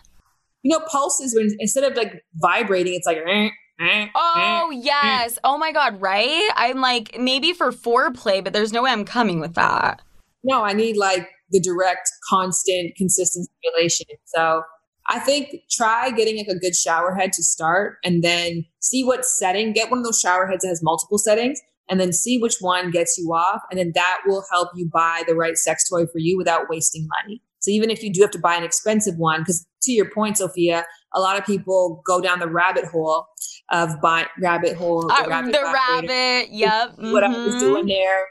[0.62, 3.48] You know, pulse is when instead of like vibrating, it's like eh,
[3.80, 5.38] eh, Oh eh, yes.
[5.44, 6.50] Oh my god, right?
[6.56, 10.02] I'm like maybe for foreplay, but there's no way I'm coming with that.
[10.42, 14.06] No, I need like the direct, constant, consistent stimulation.
[14.24, 14.62] So
[15.08, 19.24] I think try getting like a good shower head to start and then see what
[19.24, 22.56] setting, get one of those shower heads that has multiple settings and then see which
[22.60, 23.62] one gets you off.
[23.70, 27.08] And then that will help you buy the right sex toy for you without wasting
[27.22, 27.42] money.
[27.58, 30.38] So even if you do have to buy an expensive one, because to your point,
[30.38, 30.84] Sofia,
[31.14, 33.26] a lot of people go down the rabbit hole
[33.70, 35.08] of buying rabbit hole.
[35.08, 36.92] The uh, rabbit, the rabbit yep.
[36.96, 37.34] What mm-hmm.
[37.34, 38.26] I was doing there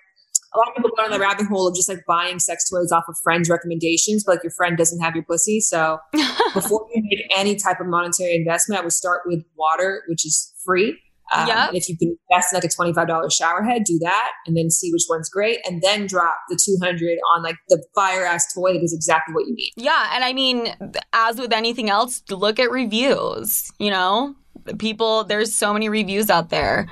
[0.54, 2.91] a lot of people go down the rabbit hole of just like buying sex toys
[2.91, 5.60] off of friends' recommendations, but like your friend doesn't have your pussy.
[5.60, 6.00] So
[6.54, 10.54] before you make any type of monetary investment, I would start with water, which is
[10.66, 11.00] free.
[11.32, 11.70] Um, yep.
[11.74, 14.91] if you can invest in like a $25 shower head, do that and then see
[14.91, 18.84] which one's great and then drop the 200 on like the fire ass toy that
[18.84, 19.72] is exactly what you need.
[19.78, 20.10] Yeah.
[20.14, 20.76] And I mean,
[21.14, 24.36] as with anything else, look at reviews, you know,
[24.80, 26.88] people, there's so many reviews out there.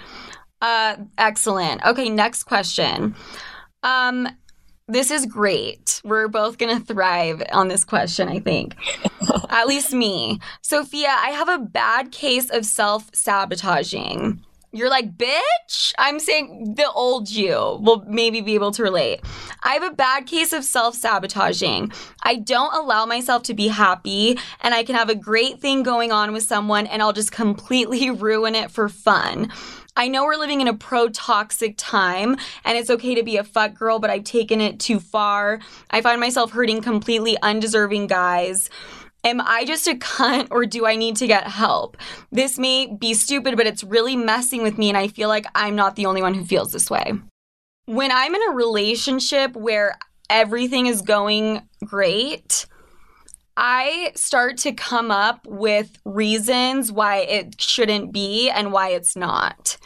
[0.62, 1.86] Uh, excellent.
[1.86, 2.10] Okay.
[2.10, 3.16] Next question.
[3.84, 4.28] Um,
[4.88, 6.01] this is great.
[6.05, 8.76] We're both going to thrive on this question, I think.
[9.49, 10.39] At least me.
[10.62, 14.43] Sofia, I have a bad case of self sabotaging.
[14.74, 15.93] You're like, bitch?
[15.97, 19.22] I'm saying the old you will maybe be able to relate.
[19.64, 21.91] I have a bad case of self sabotaging.
[22.24, 26.12] I don't allow myself to be happy, and I can have a great thing going
[26.12, 29.51] on with someone, and I'll just completely ruin it for fun.
[29.98, 33.43] I know we're living in a pro toxic time and it's okay to be a
[33.43, 35.60] fuck girl, but I've taken it too far.
[35.89, 38.70] I find myself hurting completely undeserving guys.
[39.24, 41.98] Am I just a cunt or do I need to get help?
[42.32, 45.76] This may be stupid, but it's really messing with me, and I feel like I'm
[45.76, 47.14] not the only one who feels this way.
[47.88, 49.98] When I'm in a relationship where
[50.30, 52.68] everything is going great,
[53.60, 59.78] I start to come up with reasons why it shouldn't be and why it's not.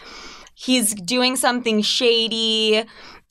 [0.54, 2.84] he's doing something shady.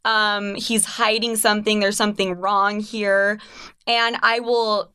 [0.05, 1.79] Um, he's hiding something.
[1.81, 3.39] There's something wrong here.
[3.87, 4.93] And I will,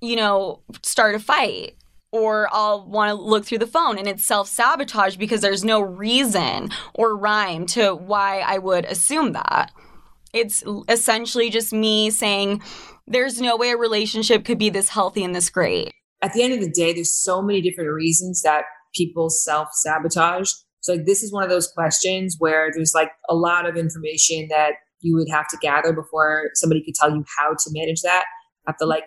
[0.00, 1.76] you know, start a fight
[2.12, 5.80] or I'll want to look through the phone and it's self sabotage because there's no
[5.80, 9.72] reason or rhyme to why I would assume that.
[10.36, 12.62] It's essentially just me saying,
[13.06, 15.94] there's no way a relationship could be this healthy and this great.
[16.22, 18.64] At the end of the day, there's so many different reasons that
[18.94, 20.50] people self sabotage.
[20.80, 24.48] So, like, this is one of those questions where there's like a lot of information
[24.48, 28.24] that you would have to gather before somebody could tell you how to manage that.
[28.66, 29.04] Have to like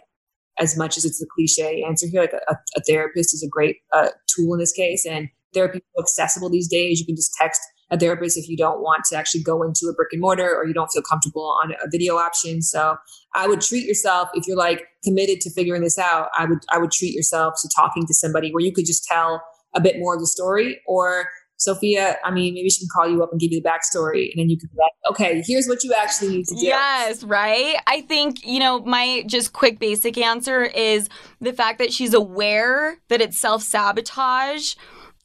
[0.59, 3.77] as much as it's a cliche answer here, like a, a therapist is a great
[3.93, 5.05] uh, tool in this case.
[5.05, 6.99] And therapy is accessible these days.
[6.99, 7.61] You can just text
[7.91, 10.65] a therapist if you don't want to actually go into a brick and mortar or
[10.65, 12.61] you don't feel comfortable on a video option.
[12.61, 12.97] So
[13.35, 16.29] I would treat yourself if you're like committed to figuring this out.
[16.37, 19.41] I would I would treat yourself to talking to somebody where you could just tell
[19.75, 21.29] a bit more of the story or
[21.59, 24.39] Sofia, I mean, maybe she can call you up and give you the backstory, and
[24.39, 26.65] then you can be like, okay, here's what you actually need to do.
[26.65, 27.75] Yes, right.
[27.85, 31.09] I think, you know, my just quick basic answer is
[31.41, 34.75] the fact that she's aware that it's self sabotage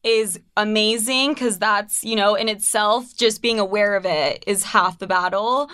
[0.04, 4.98] is amazing because that's, you know, in itself, just being aware of it is half
[4.98, 5.70] the battle.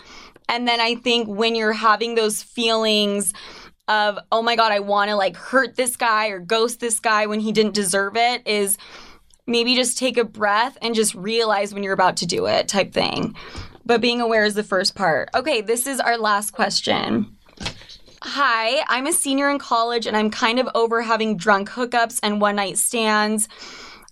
[0.48, 3.32] And then I think when you're having those feelings,
[3.88, 7.26] of oh my god i want to like hurt this guy or ghost this guy
[7.26, 8.78] when he didn't deserve it is
[9.50, 12.92] maybe just take a breath and just realize when you're about to do it type
[12.92, 13.34] thing.
[13.84, 15.28] But being aware is the first part.
[15.34, 17.36] Okay, this is our last question.
[18.22, 22.40] Hi, I'm a senior in college and I'm kind of over having drunk hookups and
[22.40, 23.48] one night stands.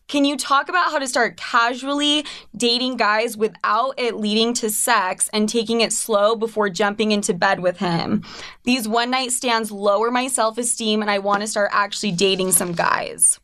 [0.09, 2.24] Can you talk about how to start casually
[2.56, 7.61] dating guys without it leading to sex and taking it slow before jumping into bed
[7.61, 8.24] with him?
[8.64, 12.52] These one night stands lower my self esteem and I want to start actually dating
[12.52, 13.38] some guys.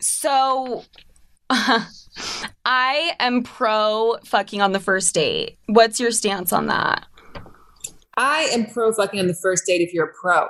[0.00, 0.84] So
[1.50, 5.58] I am pro fucking on the first date.
[5.66, 7.06] What's your stance on that?
[8.16, 10.48] I am pro fucking on the first date if you're a pro.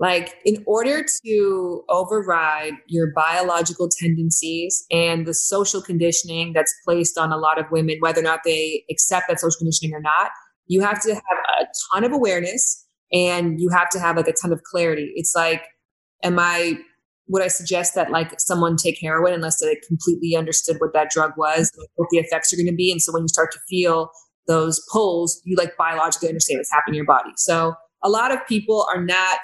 [0.00, 7.32] Like, in order to override your biological tendencies and the social conditioning that's placed on
[7.32, 10.30] a lot of women, whether or not they accept that social conditioning or not,
[10.66, 14.32] you have to have a ton of awareness and you have to have like a
[14.32, 15.12] ton of clarity.
[15.16, 15.64] It's like,
[16.22, 16.78] am I
[17.30, 21.32] would I suggest that like someone take heroin unless they completely understood what that drug
[21.36, 22.90] was, what the effects are going to be?
[22.90, 24.10] And so when you start to feel
[24.48, 27.30] those pulls, you like biologically understand what's happening in your body.
[27.36, 29.38] So a lot of people are not,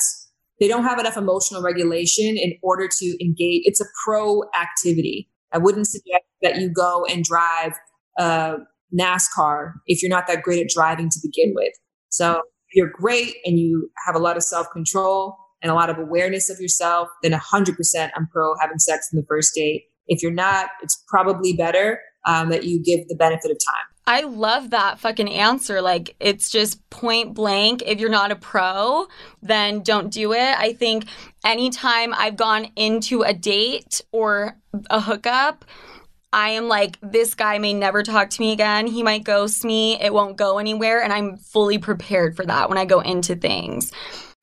[0.61, 3.63] they don't have enough emotional regulation in order to engage.
[3.65, 5.29] It's a pro activity.
[5.53, 7.73] I wouldn't suggest that you go and drive
[8.19, 8.57] a
[8.99, 11.73] NASCAR if you're not that great at driving to begin with.
[12.09, 12.43] So
[12.73, 16.51] you're great and you have a lot of self control and a lot of awareness
[16.51, 19.85] of yourself, then 100% I'm pro having sex in the first date.
[20.07, 23.96] If you're not, it's probably better um, that you give the benefit of time.
[24.07, 25.83] I love that fucking answer.
[25.83, 27.83] Like, it's just point blank.
[27.85, 29.07] If you're not a pro,
[29.43, 30.59] then don't do it.
[30.59, 31.07] I think
[31.45, 34.57] anytime I've gone into a date or
[34.91, 35.65] a hookup,
[36.33, 38.87] I am like, this guy may never talk to me again.
[38.87, 40.01] He might ghost me.
[40.01, 41.03] It won't go anywhere.
[41.03, 43.93] And I'm fully prepared for that when I go into things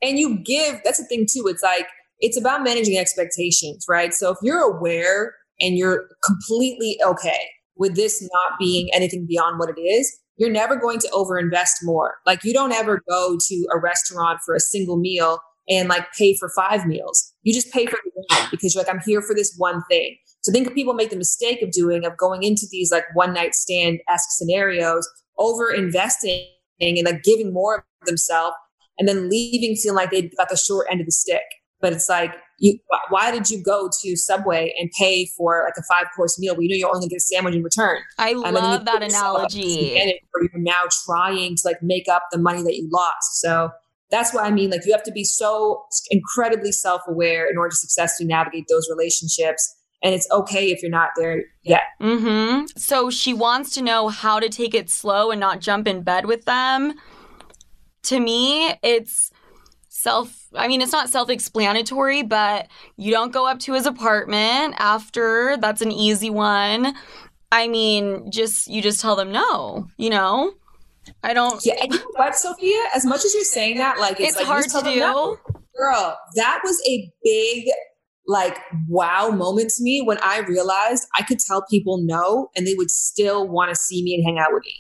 [0.04, 1.88] and you give that's the thing too it's like
[2.20, 8.22] it's about managing expectations right so if you're aware and you're completely okay with this
[8.22, 12.16] not being anything beyond what it is you're never going to overinvest more.
[12.26, 16.36] Like you don't ever go to a restaurant for a single meal and like pay
[16.38, 17.34] for five meals.
[17.44, 20.18] You just pay for one because you're like i'm here for this one thing.
[20.42, 23.56] So think people make the mistake of doing of going into these like one night
[23.56, 25.08] stand esque scenarios
[25.38, 26.48] over investing
[26.82, 28.56] and like giving more of themselves
[28.98, 31.44] and then leaving feeling like they got the short end of the stick.
[31.80, 32.78] But it's like, you,
[33.10, 36.56] why did you go to Subway and pay for like a five course meal?
[36.56, 38.02] We know you're only gonna get a sandwich in return.
[38.18, 39.98] I love that analogy.
[39.98, 43.42] And you're now trying to like make up the money that you lost.
[43.42, 43.70] So
[44.12, 44.70] that's what I mean.
[44.70, 48.88] Like you have to be so incredibly self aware in order to successfully navigate those
[48.90, 49.76] relationships.
[50.04, 51.84] And it's okay if you're not there yet.
[52.02, 52.66] Mm-hmm.
[52.76, 56.26] So she wants to know how to take it slow and not jump in bed
[56.26, 56.94] with them
[58.04, 59.32] to me, it's
[60.04, 65.58] self I mean, it's not self-explanatory, but you don't go up to his apartment after.
[65.58, 66.94] That's an easy one.
[67.52, 70.54] I mean, just you just tell them no, you know?
[71.24, 72.82] I don't Yeah, and you know what, Sofia?
[72.96, 75.00] As much as you're saying that, like it's, it's like, hard to do.
[75.00, 75.38] No.
[75.76, 77.66] Girl, that was a big
[78.28, 82.74] like wow moment to me when I realized I could tell people no and they
[82.76, 84.80] would still want to see me and hang out with me.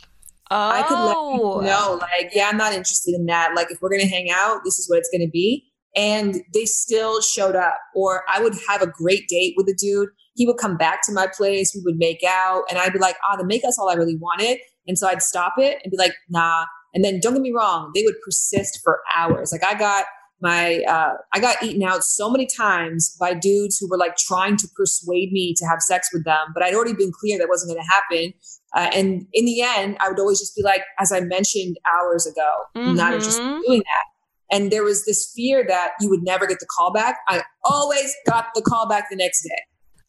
[0.51, 0.69] Oh.
[0.69, 3.53] I could let people know, like, yeah, I'm not interested in that.
[3.55, 5.65] Like, if we're gonna hang out, this is what it's gonna be.
[5.95, 7.77] And they still showed up.
[7.95, 11.11] Or I would have a great date with a dude, he would come back to
[11.11, 13.93] my place, we would make out, and I'd be like, ah, the makeout's all I
[13.93, 14.57] really wanted.
[14.87, 16.65] And so I'd stop it and be like, nah.
[16.93, 19.51] And then don't get me wrong, they would persist for hours.
[19.51, 20.05] Like I got
[20.41, 24.57] my uh, I got eaten out so many times by dudes who were like trying
[24.57, 27.73] to persuade me to have sex with them, but I'd already been clear that wasn't
[27.73, 28.33] going to happen.
[28.75, 32.25] Uh, and in the end, I would always just be like, as I mentioned hours
[32.25, 32.95] ago, mm-hmm.
[32.95, 34.55] not in doing that.
[34.55, 37.17] And there was this fear that you would never get the call back.
[37.27, 39.61] I always got the call back the next day.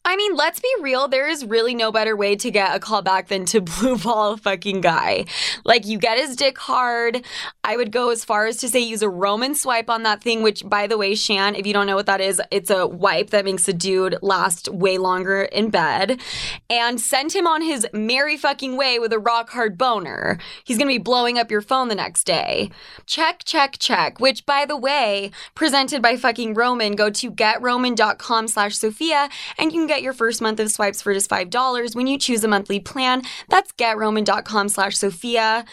[0.07, 1.07] I mean, let's be real.
[1.07, 4.33] There is really no better way to get a call back than to blue ball
[4.33, 5.25] a fucking guy.
[5.63, 7.25] Like, you get his dick hard.
[7.63, 10.43] I would go as far as to say use a Roman swipe on that thing,
[10.43, 13.31] which, by the way, Shan, if you don't know what that is, it's a wipe
[13.31, 16.21] that makes a dude last way longer in bed.
[16.69, 20.37] And send him on his merry fucking way with a rock hard boner.
[20.63, 22.69] He's gonna be blowing up your phone the next day.
[23.07, 24.19] Check, check, check.
[24.19, 26.93] Which, by the way, presented by fucking Roman.
[26.95, 31.01] Go to getroman.com slash Sofia and you can get get your first month of swipes
[31.01, 33.21] for just $5 when you choose a monthly plan.
[33.49, 35.65] That's getroman.com slash Sofia.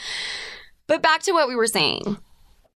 [0.86, 2.18] But back to what we were saying.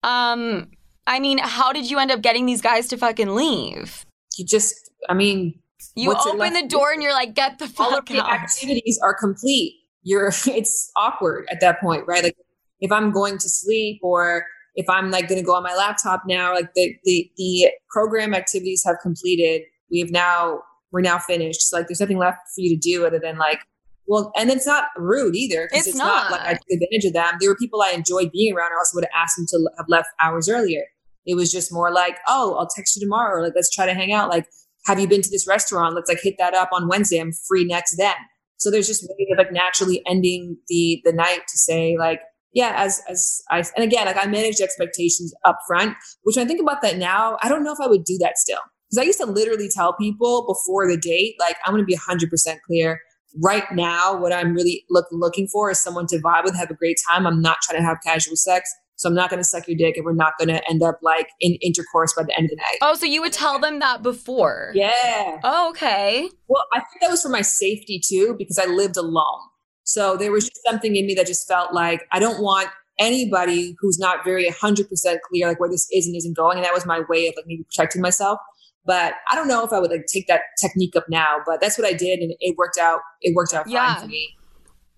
[0.03, 0.71] Um,
[1.05, 4.05] I mean, how did you end up getting these guys to fucking leave?
[4.37, 5.59] You just, I mean,
[5.95, 8.29] you open the door and you're like, get the fuck All of the out.
[8.29, 9.75] activities are complete.
[10.03, 12.23] You're, it's awkward at that point, right?
[12.23, 12.37] Like
[12.81, 14.45] if I'm going to sleep or
[14.75, 18.33] if I'm like going to go on my laptop now, like the, the, the program
[18.33, 19.63] activities have completed.
[19.89, 20.61] We have now
[20.97, 21.61] we're now finished.
[21.61, 23.59] So like there's nothing left for you to do other than like,
[24.07, 26.31] well, and it's not rude either it's, it's not.
[26.31, 26.31] not.
[26.31, 27.37] like I took advantage of them.
[27.39, 28.71] There were people I enjoyed being around.
[28.71, 30.85] I also would have asked them to have left hours earlier.
[31.27, 33.37] It was just more like, oh, I'll text you tomorrow.
[33.37, 34.29] Or like, let's try to hang out.
[34.29, 34.47] Like,
[34.85, 35.93] have you been to this restaurant?
[35.93, 37.19] Let's like hit that up on Wednesday.
[37.19, 38.15] I'm free next then.
[38.57, 42.21] So there's just ways of like naturally ending the the night to say like,
[42.53, 46.47] yeah, as as I and again, like I managed expectations up front, which when I
[46.47, 48.61] think about that now, I don't know if I would do that still.
[48.89, 51.97] Because I used to literally tell people before the date, like, I'm going to be
[51.97, 53.01] 100% clear.
[53.43, 56.75] Right now, what I'm really look, looking for is someone to vibe with, have a
[56.75, 57.27] great time.
[57.27, 58.73] I'm not trying to have casual sex.
[58.97, 60.97] So I'm not going to suck your dick and we're not going to end up
[61.03, 62.77] like in intercourse by the end of the night.
[62.81, 64.71] Oh, so you would tell them that before?
[64.73, 65.39] Yeah.
[65.43, 66.29] Oh, okay.
[66.47, 69.39] Well, I think that was for my safety too, because I lived alone.
[69.83, 72.69] So there was just something in me that just felt like I don't want
[72.99, 74.87] anybody who's not very 100%
[75.29, 76.57] clear like where this is and isn't going.
[76.57, 78.39] And that was my way of like maybe protecting myself.
[78.87, 81.77] But I don't know if I would like take that technique up now, but that's
[81.77, 83.01] what I did and it worked out.
[83.21, 83.95] It worked out yeah.
[83.95, 84.37] fine for me.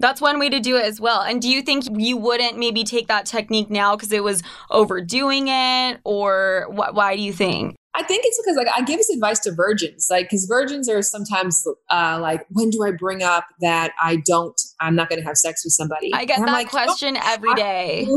[0.01, 1.21] That's one way to do it as well.
[1.21, 5.49] And do you think you wouldn't maybe take that technique now because it was overdoing
[5.49, 7.75] it, or wh- why do you think?
[7.95, 11.01] I think it's because like I give this advice to virgins, like because virgins are
[11.01, 15.27] sometimes uh, like, when do I bring up that I don't, I'm not going to
[15.27, 16.13] have sex with somebody?
[16.13, 18.07] I get that like, question every day.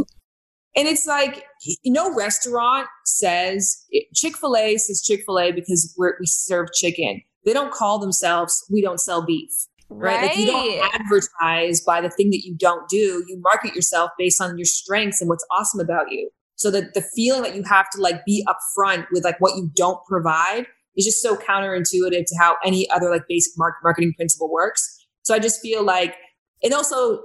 [0.74, 1.44] And it's like,
[1.84, 7.22] no restaurant says Chick fil A says Chick fil A because we we serve chicken.
[7.44, 9.50] They don't call themselves, we don't sell beef.
[9.90, 10.16] Right.
[10.16, 10.28] right.
[10.28, 13.24] Like you don't advertise by the thing that you don't do.
[13.28, 16.30] You market yourself based on your strengths and what's awesome about you.
[16.56, 19.70] So that the feeling that you have to like be upfront with like what you
[19.76, 20.66] don't provide
[20.96, 25.06] is just so counterintuitive to how any other like basic marketing principle works.
[25.22, 26.14] So I just feel like
[26.60, 27.20] it also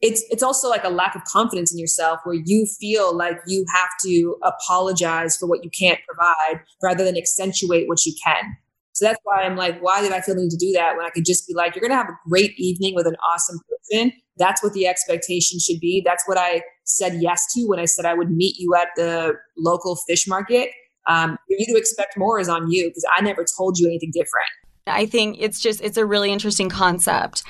[0.00, 3.64] it's it's also like a lack of confidence in yourself where you feel like you
[3.74, 8.56] have to apologize for what you can't provide rather than accentuate what you can.
[8.92, 11.06] So that's why I'm like, why did I feel the need to do that when
[11.06, 14.12] I could just be like, you're gonna have a great evening with an awesome person.
[14.36, 16.02] That's what the expectation should be.
[16.04, 19.34] That's what I said yes to when I said I would meet you at the
[19.56, 20.70] local fish market.
[21.08, 24.10] Um, for you to expect more is on you because I never told you anything
[24.12, 24.50] different.
[24.86, 27.42] I think it's just it's a really interesting concept.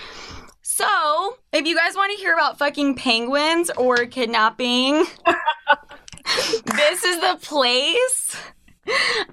[0.78, 4.98] So, if you guys want to hear about fucking penguins or kidnapping,
[6.66, 8.36] this is the place.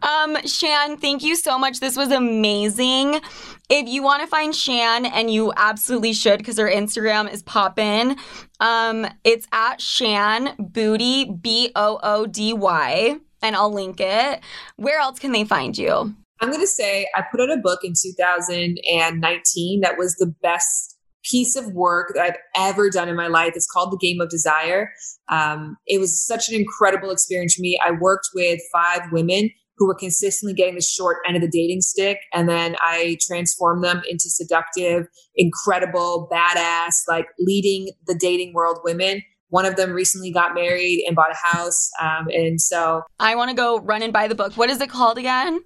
[0.01, 1.79] Um, Shan, thank you so much.
[1.79, 3.21] This was amazing.
[3.69, 8.15] If you want to find Shan, and you absolutely should because her Instagram is poppin',
[8.59, 14.39] um, it's at Shan Boody B O O D Y, and I'll link it.
[14.77, 16.15] Where else can they find you?
[16.41, 20.94] I'm going to say I put out a book in 2019 that was the best
[21.29, 23.53] piece of work that I've ever done in my life.
[23.55, 24.91] It's called The Game of Desire.
[25.29, 27.79] Um, it was such an incredible experience for me.
[27.85, 31.81] I worked with five women who were consistently getting the short end of the dating
[31.81, 32.19] stick.
[32.33, 39.21] And then I transformed them into seductive, incredible, badass, like leading the dating world women.
[39.49, 41.89] One of them recently got married and bought a house.
[42.01, 44.53] Um, and so I want to go run and buy the book.
[44.53, 45.61] What is it called again?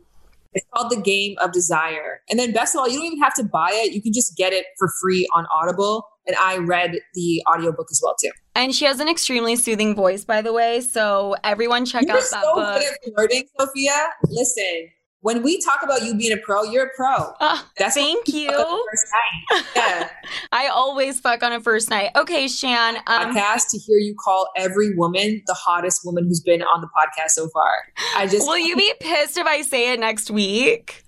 [0.54, 2.22] It's called The Game of Desire.
[2.30, 3.94] And then best of all, you don't even have to buy it.
[3.94, 6.04] You can just get it for free on Audible.
[6.28, 8.32] And I read the audiobook as well too.
[8.56, 10.82] And she has an extremely soothing voice, by the way.
[10.82, 12.82] So everyone check You're out that so book.
[12.82, 14.08] Good at flirting, Sofia.
[14.28, 14.90] Listen,
[15.22, 17.34] when we talk about you being a pro, you're a pro.
[17.40, 18.50] Uh, That's thank you.
[18.50, 19.66] First night.
[19.76, 20.10] Yeah.
[20.52, 22.12] I always fuck on a first night.
[22.16, 22.98] Okay, Shan.
[23.08, 26.88] Um, podcast to hear you call every woman the hottest woman who's been on the
[26.88, 27.72] podcast so far.
[28.16, 31.04] I just will you be pissed if I say it next week?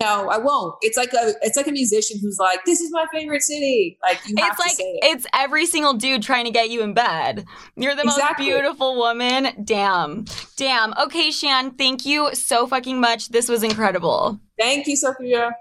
[0.00, 0.76] No, I won't.
[0.80, 4.18] It's like a it's like a musician who's like, "This is my favorite city." Like
[4.26, 4.98] you have it's like, it.
[5.02, 7.44] It's every single dude trying to get you in bed.
[7.76, 8.46] You're the exactly.
[8.46, 9.48] most beautiful woman.
[9.62, 10.24] Damn,
[10.56, 10.94] damn.
[10.94, 13.28] Okay, Shan, thank you so fucking much.
[13.28, 14.40] This was incredible.
[14.58, 15.52] Thank you, Sofia.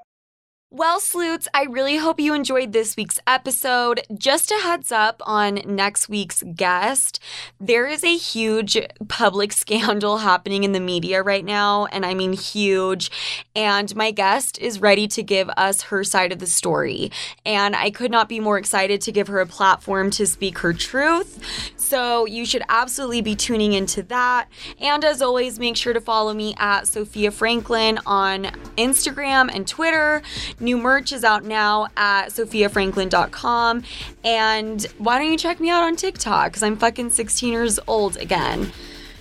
[0.72, 4.02] Well, Sloots, I really hope you enjoyed this week's episode.
[4.16, 7.20] Just a heads up on next week's guest.
[7.60, 8.78] There is a huge
[9.08, 13.10] public scandal happening in the media right now, and I mean huge.
[13.56, 17.12] And my guest is ready to give us her side of the story.
[17.48, 20.74] And I could not be more excited to give her a platform to speak her
[20.74, 21.44] truth.
[21.78, 24.48] So you should absolutely be tuning into that.
[24.80, 28.44] And as always, make sure to follow me at Sofia Franklyn on
[28.78, 30.22] Instagram and Twitter.
[30.60, 33.84] New merch is out now at sofiafranklyn.com.
[34.24, 36.52] And why don't you check me out on TikTok?
[36.52, 38.72] Because I'm fucking 16 years old again.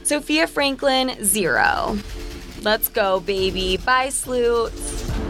[0.02, 1.98] Sofia Franklyn, zero.
[2.62, 3.76] Let's go, baby.
[3.76, 5.27] Bye, Sloots.